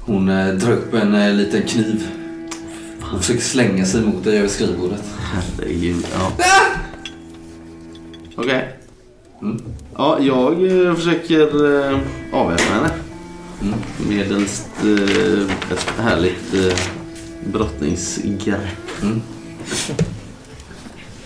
[0.00, 2.08] Hon eh, drar upp en eh, liten kniv.
[3.00, 5.02] Hon försöker slänga sig mot dig över skrivbordet.
[5.18, 6.06] Herregud.
[6.12, 6.32] Ja.
[8.36, 8.68] Okej.
[9.42, 9.62] Mm.
[9.96, 11.98] Ja, jag eh, försöker eh,
[12.32, 12.90] avväpna henne.
[13.62, 13.78] Mm.
[14.08, 16.78] Medelst eh, ett härligt eh,
[17.52, 19.02] brottningsgrepp.
[19.02, 19.20] Mm.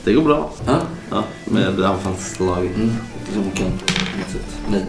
[0.05, 0.51] Det går bra.
[0.67, 0.81] Ja.
[1.11, 2.67] Ja, med anfallsslag.
[2.67, 2.91] Mm.
[3.35, 3.71] Som kan.
[4.33, 4.61] sätt.
[4.71, 4.87] Nej.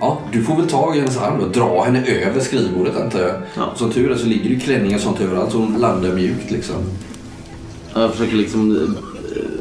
[0.00, 3.42] Ja, du får väl ta i hennes arm och dra henne över skrivbordet antar jag.
[3.56, 3.72] Ja.
[3.76, 6.76] Som tur är så ligger det klänningar och sånt överallt så hon landar mjukt liksom.
[7.94, 9.13] Jag försöker liksom eh,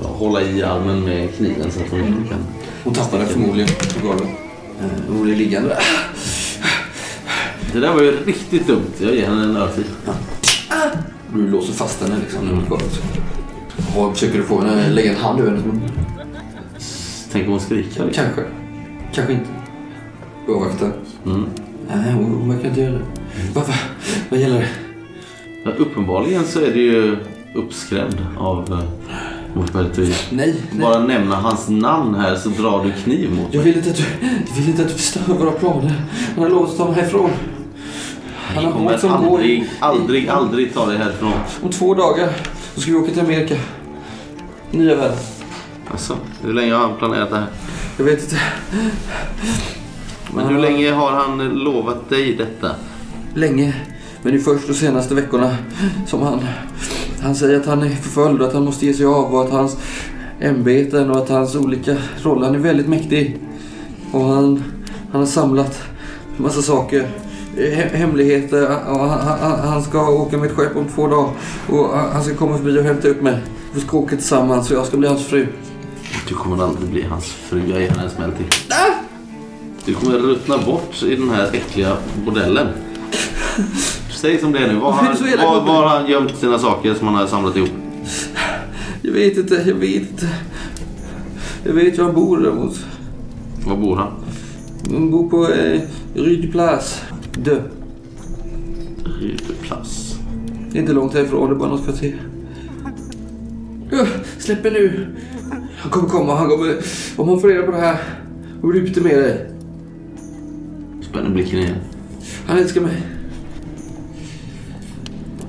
[0.07, 2.39] hålla i armen med kniven så att hon inte kan...
[2.83, 3.69] Hon tappar den förmodligen
[4.01, 4.27] på golvet.
[4.81, 5.77] Eh, Hon blir liggande.
[7.73, 8.91] Det där var ju riktigt dumt.
[8.99, 9.83] Jag ger henne en örfil.
[11.33, 13.01] Du låser fast henne liksom mot golvet.
[13.97, 15.81] Och försöker du få henne lägga en hand över hennes mun?
[17.31, 18.05] Tänk om hon skriker.
[18.05, 18.09] liksom.
[18.13, 18.41] Kanske.
[19.13, 19.45] Kanske inte.
[20.49, 20.85] Avvakta.
[21.25, 21.45] Mm.
[21.87, 23.01] Nej, hon, hon verkar inte göra det.
[23.53, 23.75] Vad, vad,
[24.29, 24.67] vad gäller det?
[25.65, 27.17] Ja, uppenbarligen så är det ju
[27.55, 28.83] uppskrämd av
[29.55, 30.13] uh, Mopertui.
[30.29, 30.81] Nej, nej.
[30.81, 33.73] Bara nämna hans namn här så drar du kniv mot Jag mig.
[33.73, 34.03] vill inte att du,
[34.47, 35.93] jag vill inte att du förstör våra planer.
[36.35, 37.29] Han har lovat att ta mig härifrån.
[38.35, 41.33] Han har Jag kommer båt som går aldrig, aldrig, aldrig ta dig härifrån.
[41.63, 42.29] om två dagar.
[42.75, 43.55] Då ska vi åka till Amerika.
[44.71, 45.17] Nya världen.
[45.91, 47.47] Alltså, hur länge har han planerat det här?
[47.97, 48.37] Jag vet inte.
[50.35, 52.75] Men hur länge har han lovat dig detta?
[53.33, 53.73] Länge.
[54.21, 55.55] Men det är först de senaste veckorna
[56.07, 56.39] som han...
[57.23, 59.51] Han säger att han är förföljd och att han måste ge sig av och att
[59.51, 59.77] hans
[60.39, 62.45] ämbeten och att hans olika roller...
[62.45, 63.37] Han är väldigt mäktig.
[64.11, 64.63] Och han,
[65.11, 65.81] han har samlat
[66.37, 67.07] massa saker.
[67.55, 68.89] He- hemligheter.
[68.89, 71.31] Och han, ska åka med ett skepp om två dagar.
[71.69, 73.37] Och han han ska komma förbi och hämta upp mig.
[73.73, 75.47] Vi ska åka tillsammans och jag ska bli hans fru.
[76.27, 77.61] Du kommer aldrig bli hans fru.
[77.69, 78.45] Jag ger henne en smäll till.
[79.85, 82.67] Du kommer ruttna bort i den här äckliga bordellen.
[84.23, 84.79] Säg som det är nu.
[84.79, 87.69] Var har, han gömt sina saker som han har samlat ihop?
[89.01, 90.29] Jag vet inte, jag vet inte.
[91.63, 92.85] Jag vet var han bor däremot.
[93.67, 94.11] Var bor han?
[94.91, 97.01] Han bor på eh, Place.
[97.37, 97.61] Dö.
[100.73, 102.21] Är inte långt härifrån, det är bara något kvarter.
[103.93, 104.07] Uh,
[104.37, 105.07] släpp mig nu.
[105.77, 106.35] Han kommer komma.
[106.35, 106.75] Han kommer...
[107.17, 107.97] Om han får reda på det här
[108.61, 109.49] och bryter med dig.
[111.01, 111.75] Spänner blicken igen.
[112.47, 113.12] Han älskar mig.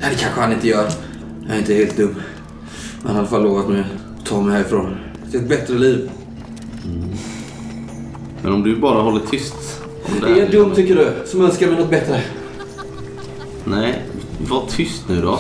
[0.04, 0.88] Nej, det kanske han inte gör.
[1.46, 2.14] Jag är inte helt dum.
[3.02, 4.96] Men han har i alla fall lovat mig att ta mig härifrån.
[5.30, 6.10] Till ett bättre liv.
[8.42, 10.40] Men om du bara håller tyst om det Är här.
[10.40, 11.12] jag dum tycker du?
[11.26, 12.20] Som önskar mig något bättre.
[13.64, 14.02] Nej,
[14.50, 15.38] var tyst nu då.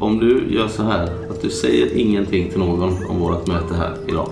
[0.00, 3.96] Om du gör så här att du säger ingenting till någon om vårt möte här
[4.08, 4.28] idag.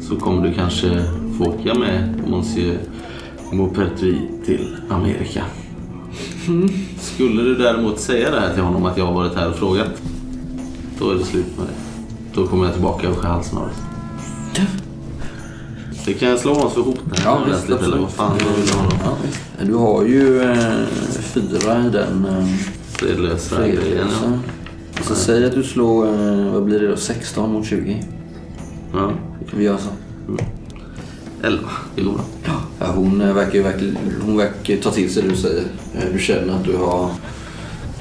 [0.00, 1.04] Så kommer du kanske
[1.38, 2.78] få åka med Monsieur
[3.52, 5.44] Maupertuis till Amerika.
[7.00, 10.02] Skulle du däremot säga det här till honom att jag har varit här och frågat.
[10.98, 11.72] Då är det slut med det.
[12.40, 13.76] Då kommer jag tillbaka och skär halsen av dig.
[16.06, 17.24] Det kan jag slå oss för hot här.
[17.24, 18.98] Ja, visst, lite, eller vad fan du vill ha honom.
[19.04, 19.40] Ja, visst.
[19.62, 20.86] Du har ju eh,
[21.20, 22.46] fyra i den eh,
[22.86, 24.08] Fredlösa grejen.
[24.22, 25.02] Ja.
[25.02, 26.96] Så säg att du slår, eh, vad blir det då?
[26.96, 28.04] 16 mot 20.
[28.92, 29.12] Ja.
[29.56, 29.88] Vi gör så.
[31.44, 31.68] 11.
[31.96, 32.22] Det går bra.
[32.80, 35.62] Ja, hon eh, verkar ju verkligen, hon verkar ta till sig det du säger.
[35.94, 37.10] Eh, Du känner att du har,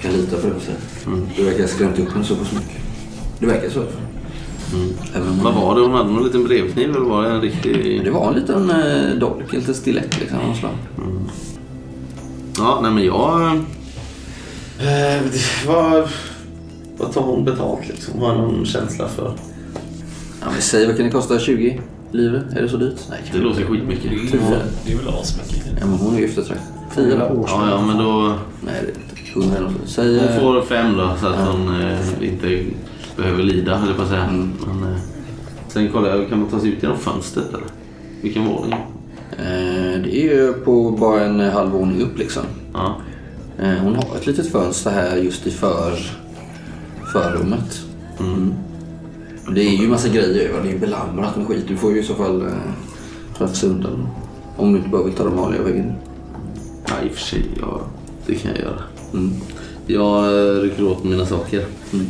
[0.02, 0.80] kan lita på det du säger.
[1.06, 1.28] Mm.
[1.38, 2.82] Du verkar ha skrämt upp henne så pass mycket.
[3.40, 3.84] Det verkar så.
[5.16, 5.82] Även om Vad hon- var det?
[5.82, 8.02] Hon hade någon liten brevkniv eller var det en riktig...
[8.04, 10.38] Det var en liten eh, dolk, en liten stilett liksom.
[10.48, 10.72] något slag.
[12.58, 13.56] Ja, nej men jag...
[14.80, 15.22] Eh,
[15.68, 16.10] vad,
[16.98, 18.20] vad tar hon betalt liksom?
[18.20, 19.34] Har någon känsla för?
[20.42, 21.40] Ja, men säg vad kan det kosta?
[21.40, 21.82] 20
[22.14, 22.44] livet?
[22.56, 23.00] Är det så dyrt?
[23.10, 24.12] Nej, Det låter skitmycket.
[24.32, 25.64] Det är väl- det är väl asmycket.
[25.80, 26.68] Ja, men hon är ju eftertraktad.
[26.96, 27.46] 10 då?
[27.48, 28.34] Ja, ja, men då...
[28.66, 29.40] Nej, det är inte.
[29.40, 29.82] 100 eller något.
[29.90, 30.20] Säg...
[30.20, 32.64] Hon eh, får fem då så att hon eh, inte
[33.18, 34.24] behöver lida, höll jag på att säga.
[34.24, 34.52] Mm.
[34.68, 35.00] Men, eh,
[35.68, 37.64] sen kollar jag, kan man ta sig ut genom fönstret eller?
[38.22, 38.74] Vilken våning?
[39.32, 42.44] Eh, det är ju på bara en halv våning upp liksom.
[42.74, 42.96] Ja.
[43.60, 45.94] Eh, hon har ett litet fönster här just i för,
[47.14, 47.82] förrummet.
[48.20, 48.54] Mm.
[49.52, 50.64] Det är ju massa grejer över.
[50.64, 51.66] Det är belamrat med skit.
[51.68, 52.48] Du får ju i så fall eh,
[53.38, 54.08] rafsa undan.
[54.58, 55.94] Om du inte bara vill ta de vanliga vägen.
[56.88, 57.46] ja, i och för sig.
[57.62, 57.82] Ja,
[58.26, 58.84] det kan jag göra.
[59.14, 59.34] Mm.
[59.88, 61.66] Jag eh, rycker åt mina saker.
[61.94, 62.06] Mm.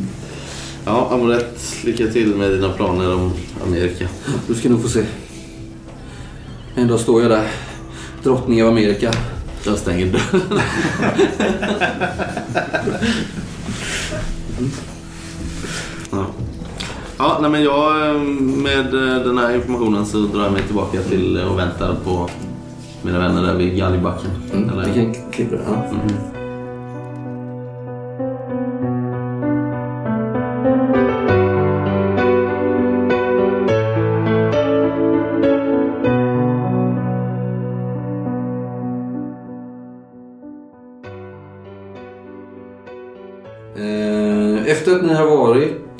[0.84, 3.32] Ja, Amorett, lycka till med dina planer om
[3.66, 4.08] Amerika.
[4.46, 5.04] Du ska nog få se.
[6.74, 7.50] En dag står jag där.
[8.22, 9.12] Drottning av Amerika.
[9.66, 10.60] Jag stänger dörren.
[11.00, 11.10] ja.
[17.18, 21.36] Ja, nej men jag med eh, den här informationen så drar jag mig tillbaka till
[21.36, 22.28] eh, och väntar på
[23.02, 24.30] mina vänner där vid galgbacken.
[24.54, 24.68] Mm.
[24.70, 25.62] Eller- Vi kan klippa det.
[25.66, 25.74] Ja.
[25.74, 26.33] Eh,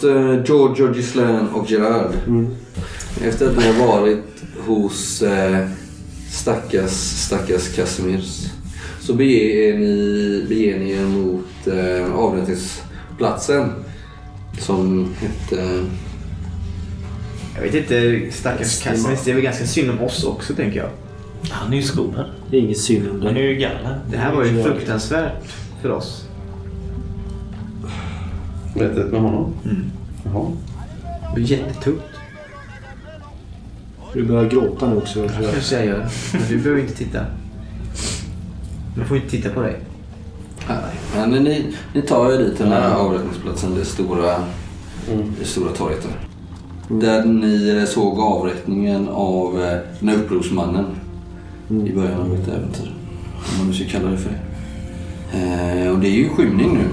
[0.05, 2.13] eh, Giorgio, Gislaine och Gerard.
[3.23, 4.25] Efter att ni har varit
[4.67, 5.69] hos eh,
[6.31, 8.47] stackars, stackars Casimirs.
[9.01, 13.73] Så beger ni, beger ni er mot eh, avrättningsplatsen.
[14.59, 15.85] Som hette...
[17.55, 19.25] Jag vet inte, stackars Cassimis.
[19.25, 20.91] Det är väl ganska synd om oss också tänker jag.
[21.51, 22.31] Han är ju skolad.
[22.51, 23.99] Det är inget synd om Han är ju galen.
[24.11, 25.45] Det här var ju fruktansvärt
[25.83, 26.24] för oss.
[28.75, 29.55] Mötet med honom?
[30.25, 30.47] Jaha.
[31.35, 32.03] Det var jättetungt.
[34.13, 35.29] Du börjar gråta nu också.
[35.29, 36.09] kanske jag gör.
[36.33, 37.27] Men du behöver inte titta.
[38.97, 39.77] Man får inte titta på dig.
[40.69, 43.75] Nej, men ni, ni tar er dit den här avrättningsplatsen.
[43.75, 44.35] Det stora,
[45.39, 46.29] det stora torget där.
[47.01, 50.85] Där ni såg avrättningen av eh, den här upprorsmannen
[51.69, 52.95] i början av ert äventyr.
[53.35, 54.41] Om man nu ska kalla det för det.
[55.39, 56.85] Eh, och det är ju skymning nu.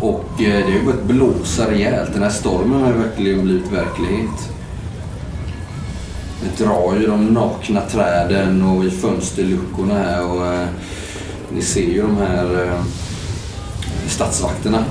[0.00, 2.12] Och eh, det har ju börjat blåsa rejält.
[2.12, 4.52] Den här stormen har ju verkligen blivit verklighet.
[6.42, 10.26] Det drar ju de nakna träden och i fönsterluckorna här.
[10.26, 10.68] Och, eh,
[11.54, 12.84] ni ser ju de här eh,
[14.06, 14.84] stadsvakterna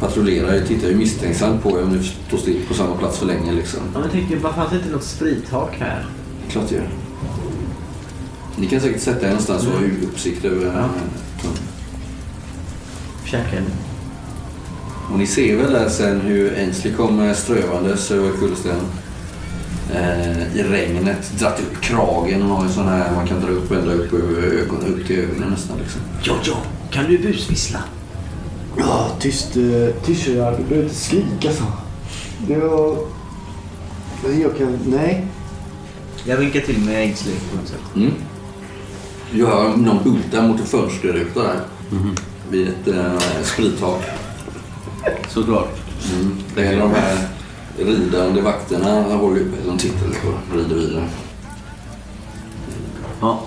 [0.00, 3.26] patrullerar ju, tittar ju misstänksamt på er om ni står still på samma plats för
[3.26, 3.80] länge liksom.
[3.94, 6.06] Ja, men tänk, bara fanns det inte något sprithak här?
[6.48, 6.88] Klart det gör.
[8.56, 10.88] Ni kan säkert sätta er någonstans och ha uppsikt över Ja.
[11.42, 11.50] ja.
[13.24, 13.62] Käka.
[15.12, 18.80] Och ni ser väl där sen hur Ainsley kommer strövandes över kullersten.
[19.94, 23.70] Eh, I regnet, dratt upp kragen och har en sån här man kan dra upp
[23.72, 26.00] ända upp över ögonen, upp till ögonen nästan liksom.
[26.22, 26.56] Jojo,
[26.90, 27.78] kan du busvissla?
[28.76, 30.54] Ja, tyst, eh, tyst Gerard.
[30.58, 31.64] Du behöver inte skrika så.
[32.48, 32.96] Det var...
[34.24, 34.78] Nej, Jag kan...
[34.86, 35.26] Nej.
[36.24, 37.96] Jag vinkar till med Ainsley på något sätt.
[37.96, 38.12] Mm.
[39.32, 41.60] Du hör någon bulta mot en fönsterruta där.
[42.50, 44.02] Vid ett eh, sprittak.
[45.28, 45.74] Såklart.
[46.12, 46.38] Mm.
[46.54, 47.18] Det är de här
[47.78, 51.08] ridande vakterna håller de tittar lite på rider vidare.
[53.20, 53.40] Ja,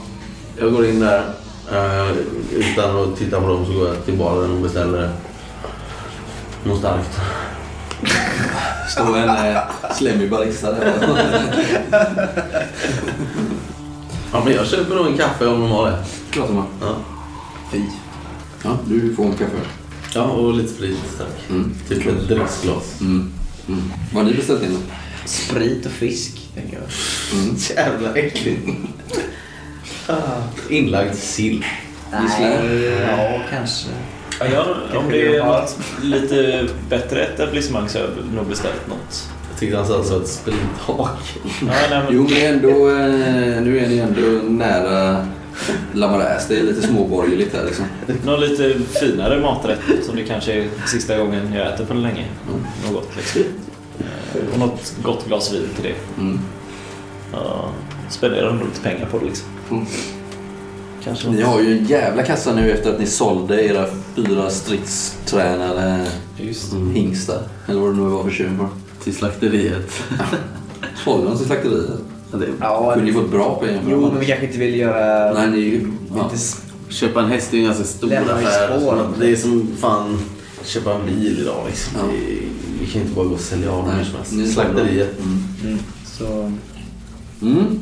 [0.60, 1.24] jag går in där.
[1.72, 2.12] Eh,
[2.52, 5.10] utan att titta på dem så går jag till baren och beställer
[6.64, 7.20] något starkt.
[8.90, 9.62] Står en eh,
[9.96, 10.94] slemmig barista där.
[14.34, 15.98] Ja, men jag köper nog en kaffe om de har det.
[16.32, 16.66] Klart som man.
[16.82, 16.96] Ja,
[17.72, 17.82] Fy.
[18.64, 19.81] Ja, du får en kaffe.
[20.14, 21.50] Ja och lite sprit tack.
[21.50, 21.76] Mm.
[21.90, 23.02] Typ ett dricksglas.
[23.02, 23.32] Mm.
[23.68, 23.82] Mm.
[24.14, 24.78] Vad har ni beställt in?
[25.26, 26.84] Sprit och fisk, tänker jag.
[27.42, 27.56] Mm.
[27.76, 28.68] Jävla äckligt.
[30.08, 30.14] Ah,
[30.70, 31.66] Inlagd sill.
[32.12, 33.90] Nej, ja, kanske.
[34.40, 39.30] Ja, jag, om det är något lite bättre etablissemang så har jag nog beställt något.
[39.52, 41.40] Jag tyckte han sa var ett sprithak.
[41.44, 45.28] Ja, nej, men, Jo, men ändå, eh, nu är ni ändå nära
[45.94, 46.48] Lamaräs.
[46.48, 47.86] Det är lite småborgerligt här liksom.
[48.26, 52.26] någon lite finare maträtt som det kanske är sista gången jag äter på länge.
[52.86, 53.42] Något gott liksom.
[54.00, 56.22] Eh, Och något gott glas vin till det.
[56.22, 56.40] Mm.
[57.34, 57.70] Ja,
[58.10, 59.48] spenderar nog lite pengar på det liksom.
[59.72, 59.86] Mm.
[61.04, 61.46] Kanske Ni något.
[61.46, 63.86] har ju en jävla kassa nu efter att ni sålde era
[64.16, 67.42] fyra stridstränade Just hingstar.
[67.68, 68.66] Eller vad det nu var för tjuv.
[69.04, 69.92] Till slakteriet.
[71.04, 71.90] Sålde de till slakteriet?
[72.32, 72.48] Ja, det.
[72.60, 75.34] Ja, Kunde ni fått bra pengar för jo, men vi kanske inte vill göra...
[75.34, 75.88] Nej, ni...
[76.16, 76.24] Ja.
[76.24, 76.38] Inte
[76.90, 78.80] Köpa en häst är ju en ganska stor Lämna affär.
[78.80, 79.08] spår.
[79.20, 80.20] Det är som fan
[80.64, 81.94] köpa en bil idag liksom.
[82.00, 82.06] Ja.
[82.80, 84.32] Vi kan inte bara gå och sälja av hur som helst.
[84.32, 85.20] ni Slakteriet.
[85.20, 85.44] Mm.
[85.64, 85.80] Mm.
[86.06, 86.52] Så...
[87.42, 87.80] Mm.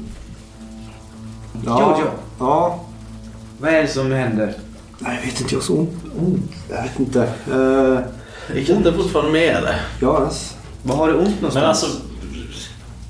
[1.65, 1.97] Ja.
[1.97, 2.11] Jojo.
[2.39, 2.85] Ja.
[3.61, 4.53] Vad är det som händer?
[4.99, 5.53] Nej, jag vet inte.
[5.53, 5.89] Jag har så ont.
[6.19, 6.51] ont.
[6.69, 7.19] Jag vet inte.
[7.53, 7.99] Uh,
[8.55, 9.81] Jag kan inte fortfarande med eller?
[10.01, 10.55] ja, alltså.
[10.83, 11.53] Var har du ont någonstans?
[11.55, 11.87] Men alltså,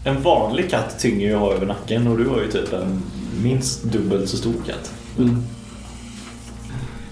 [0.03, 3.01] en vanlig katt tynger ju att ha över nacken och du har ju typ en
[3.43, 4.91] minst dubbelt så stor katt.
[5.17, 5.43] Mm.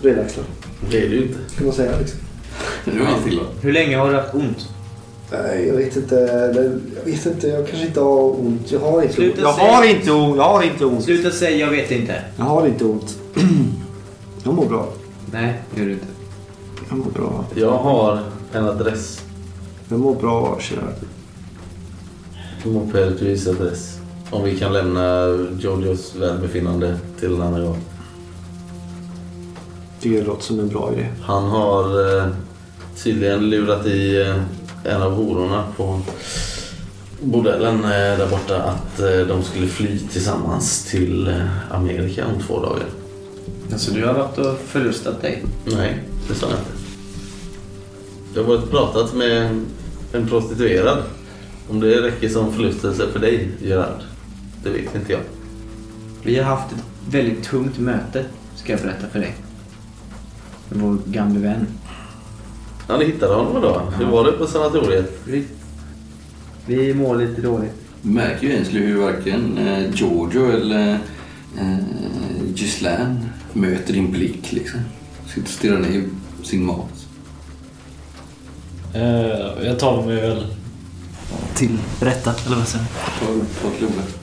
[0.01, 0.45] Breda axlar.
[0.91, 1.39] Det är ju inte.
[1.57, 2.19] Kan man säga liksom.
[2.85, 3.61] Nu är.
[3.61, 4.69] Hur länge har du haft ont?
[5.31, 6.15] Nej, jag vet inte.
[6.95, 7.47] Jag vet inte.
[7.47, 8.71] Jag kanske inte har ont.
[8.71, 9.41] Jag har inte Sluta ont.
[9.41, 10.38] Jag säga- har inte ont.
[10.38, 11.03] Jag har inte ont.
[11.03, 12.21] Sluta säga jag vet inte.
[12.38, 13.17] Jag har inte ont.
[14.43, 14.88] Jag mår bra.
[15.31, 16.05] Nej, det gör du inte.
[16.89, 17.45] Jag mår bra.
[17.55, 18.23] Jag har
[18.53, 19.21] en adress.
[19.89, 20.81] Jag mår bra, kära.
[22.68, 23.99] Mopedvis adress.
[24.30, 25.28] Om vi kan lämna
[25.59, 27.78] Jojos välbefinnande till en annan gång.
[30.01, 31.07] Det låter som en bra idé.
[31.22, 32.28] Han har eh,
[33.03, 34.36] tydligen lurat i eh,
[34.93, 36.01] en av hororna på
[37.22, 42.61] bordellen eh, där borta att eh, de skulle fly tillsammans till eh, Amerika om två
[42.61, 42.86] dagar.
[43.72, 45.43] Alltså du har varit och förlustat dig?
[45.65, 46.72] Nej, det sa jag inte.
[48.34, 49.65] Jag har varit och pratat med
[50.13, 51.03] en prostituerad.
[51.70, 54.01] Om det räcker som förlustelse för dig, Gerard.
[54.63, 55.22] Det vet inte jag.
[56.24, 59.36] Vi har haft ett väldigt tungt möte, ska jag berätta för dig.
[60.70, 61.68] Med vår gamle vän.
[62.88, 63.91] Ja, ni hittade honom då?
[63.97, 65.22] Hur var det på sanatoriet?
[65.26, 65.47] Vi,
[66.65, 67.74] vi mår lite dåligt.
[68.01, 70.99] Du märker ju egentligen hur varken eh, Giorgio eller
[71.59, 71.78] eh,
[72.55, 74.80] Ghislaine möter din blick liksom.
[75.28, 76.03] Sitter och stirrar ner
[76.43, 77.07] sin mat.
[78.93, 80.45] Eh, jag tar mig väl
[81.55, 83.25] till rätta, eller vad säger du?
[83.25, 84.19] På, på kloret.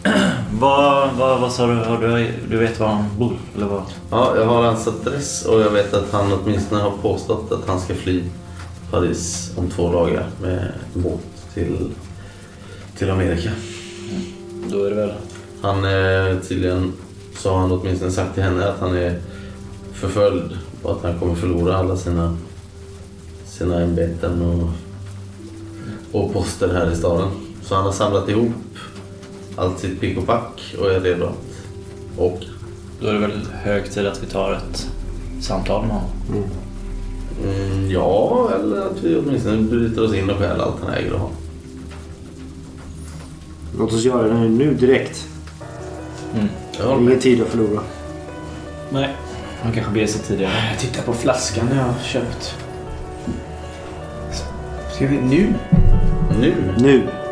[0.52, 1.74] Vad, vad, vad sa du?
[1.74, 2.32] Har du?
[2.50, 3.36] Du vet var han bor?
[3.57, 3.82] Eller vad?
[4.11, 7.80] Ja, jag har hans adress och jag vet att han åtminstone har påstått att han
[7.80, 8.22] ska fly
[8.90, 11.20] Paris om två dagar med båt
[11.55, 11.90] till,
[12.98, 13.50] till Amerika.
[14.70, 15.12] Då är det väl...
[15.62, 16.92] Han är tydligen,
[17.38, 19.20] så har han åtminstone sagt till henne att han är
[19.92, 22.36] förföljd och att han kommer förlora alla sina,
[23.44, 24.68] sina ämbeten och,
[26.14, 27.28] och poster här i staden.
[27.62, 28.52] Så han har samlat ihop
[29.56, 32.46] allt sitt pick och pack och är redo att åka.
[33.00, 34.90] Då är det väl hög tid att vi tar ett
[35.40, 36.10] samtal med honom.
[37.44, 41.20] Mm, ja, eller att vi åtminstone bryter oss in och stjäl allt han äger och
[41.20, 41.30] har.
[43.78, 45.28] Låt oss göra det nu direkt.
[46.78, 47.10] Jag håller med.
[47.10, 47.80] Ingen tid att förlora.
[48.90, 49.16] Nej,
[49.62, 50.52] han kanske beger sig tidigare.
[50.70, 52.54] Jag tittar på flaskan jag har köpt.
[54.94, 55.54] Ska vi nu?
[56.35, 56.53] Nu?
[56.78, 57.24] Nu!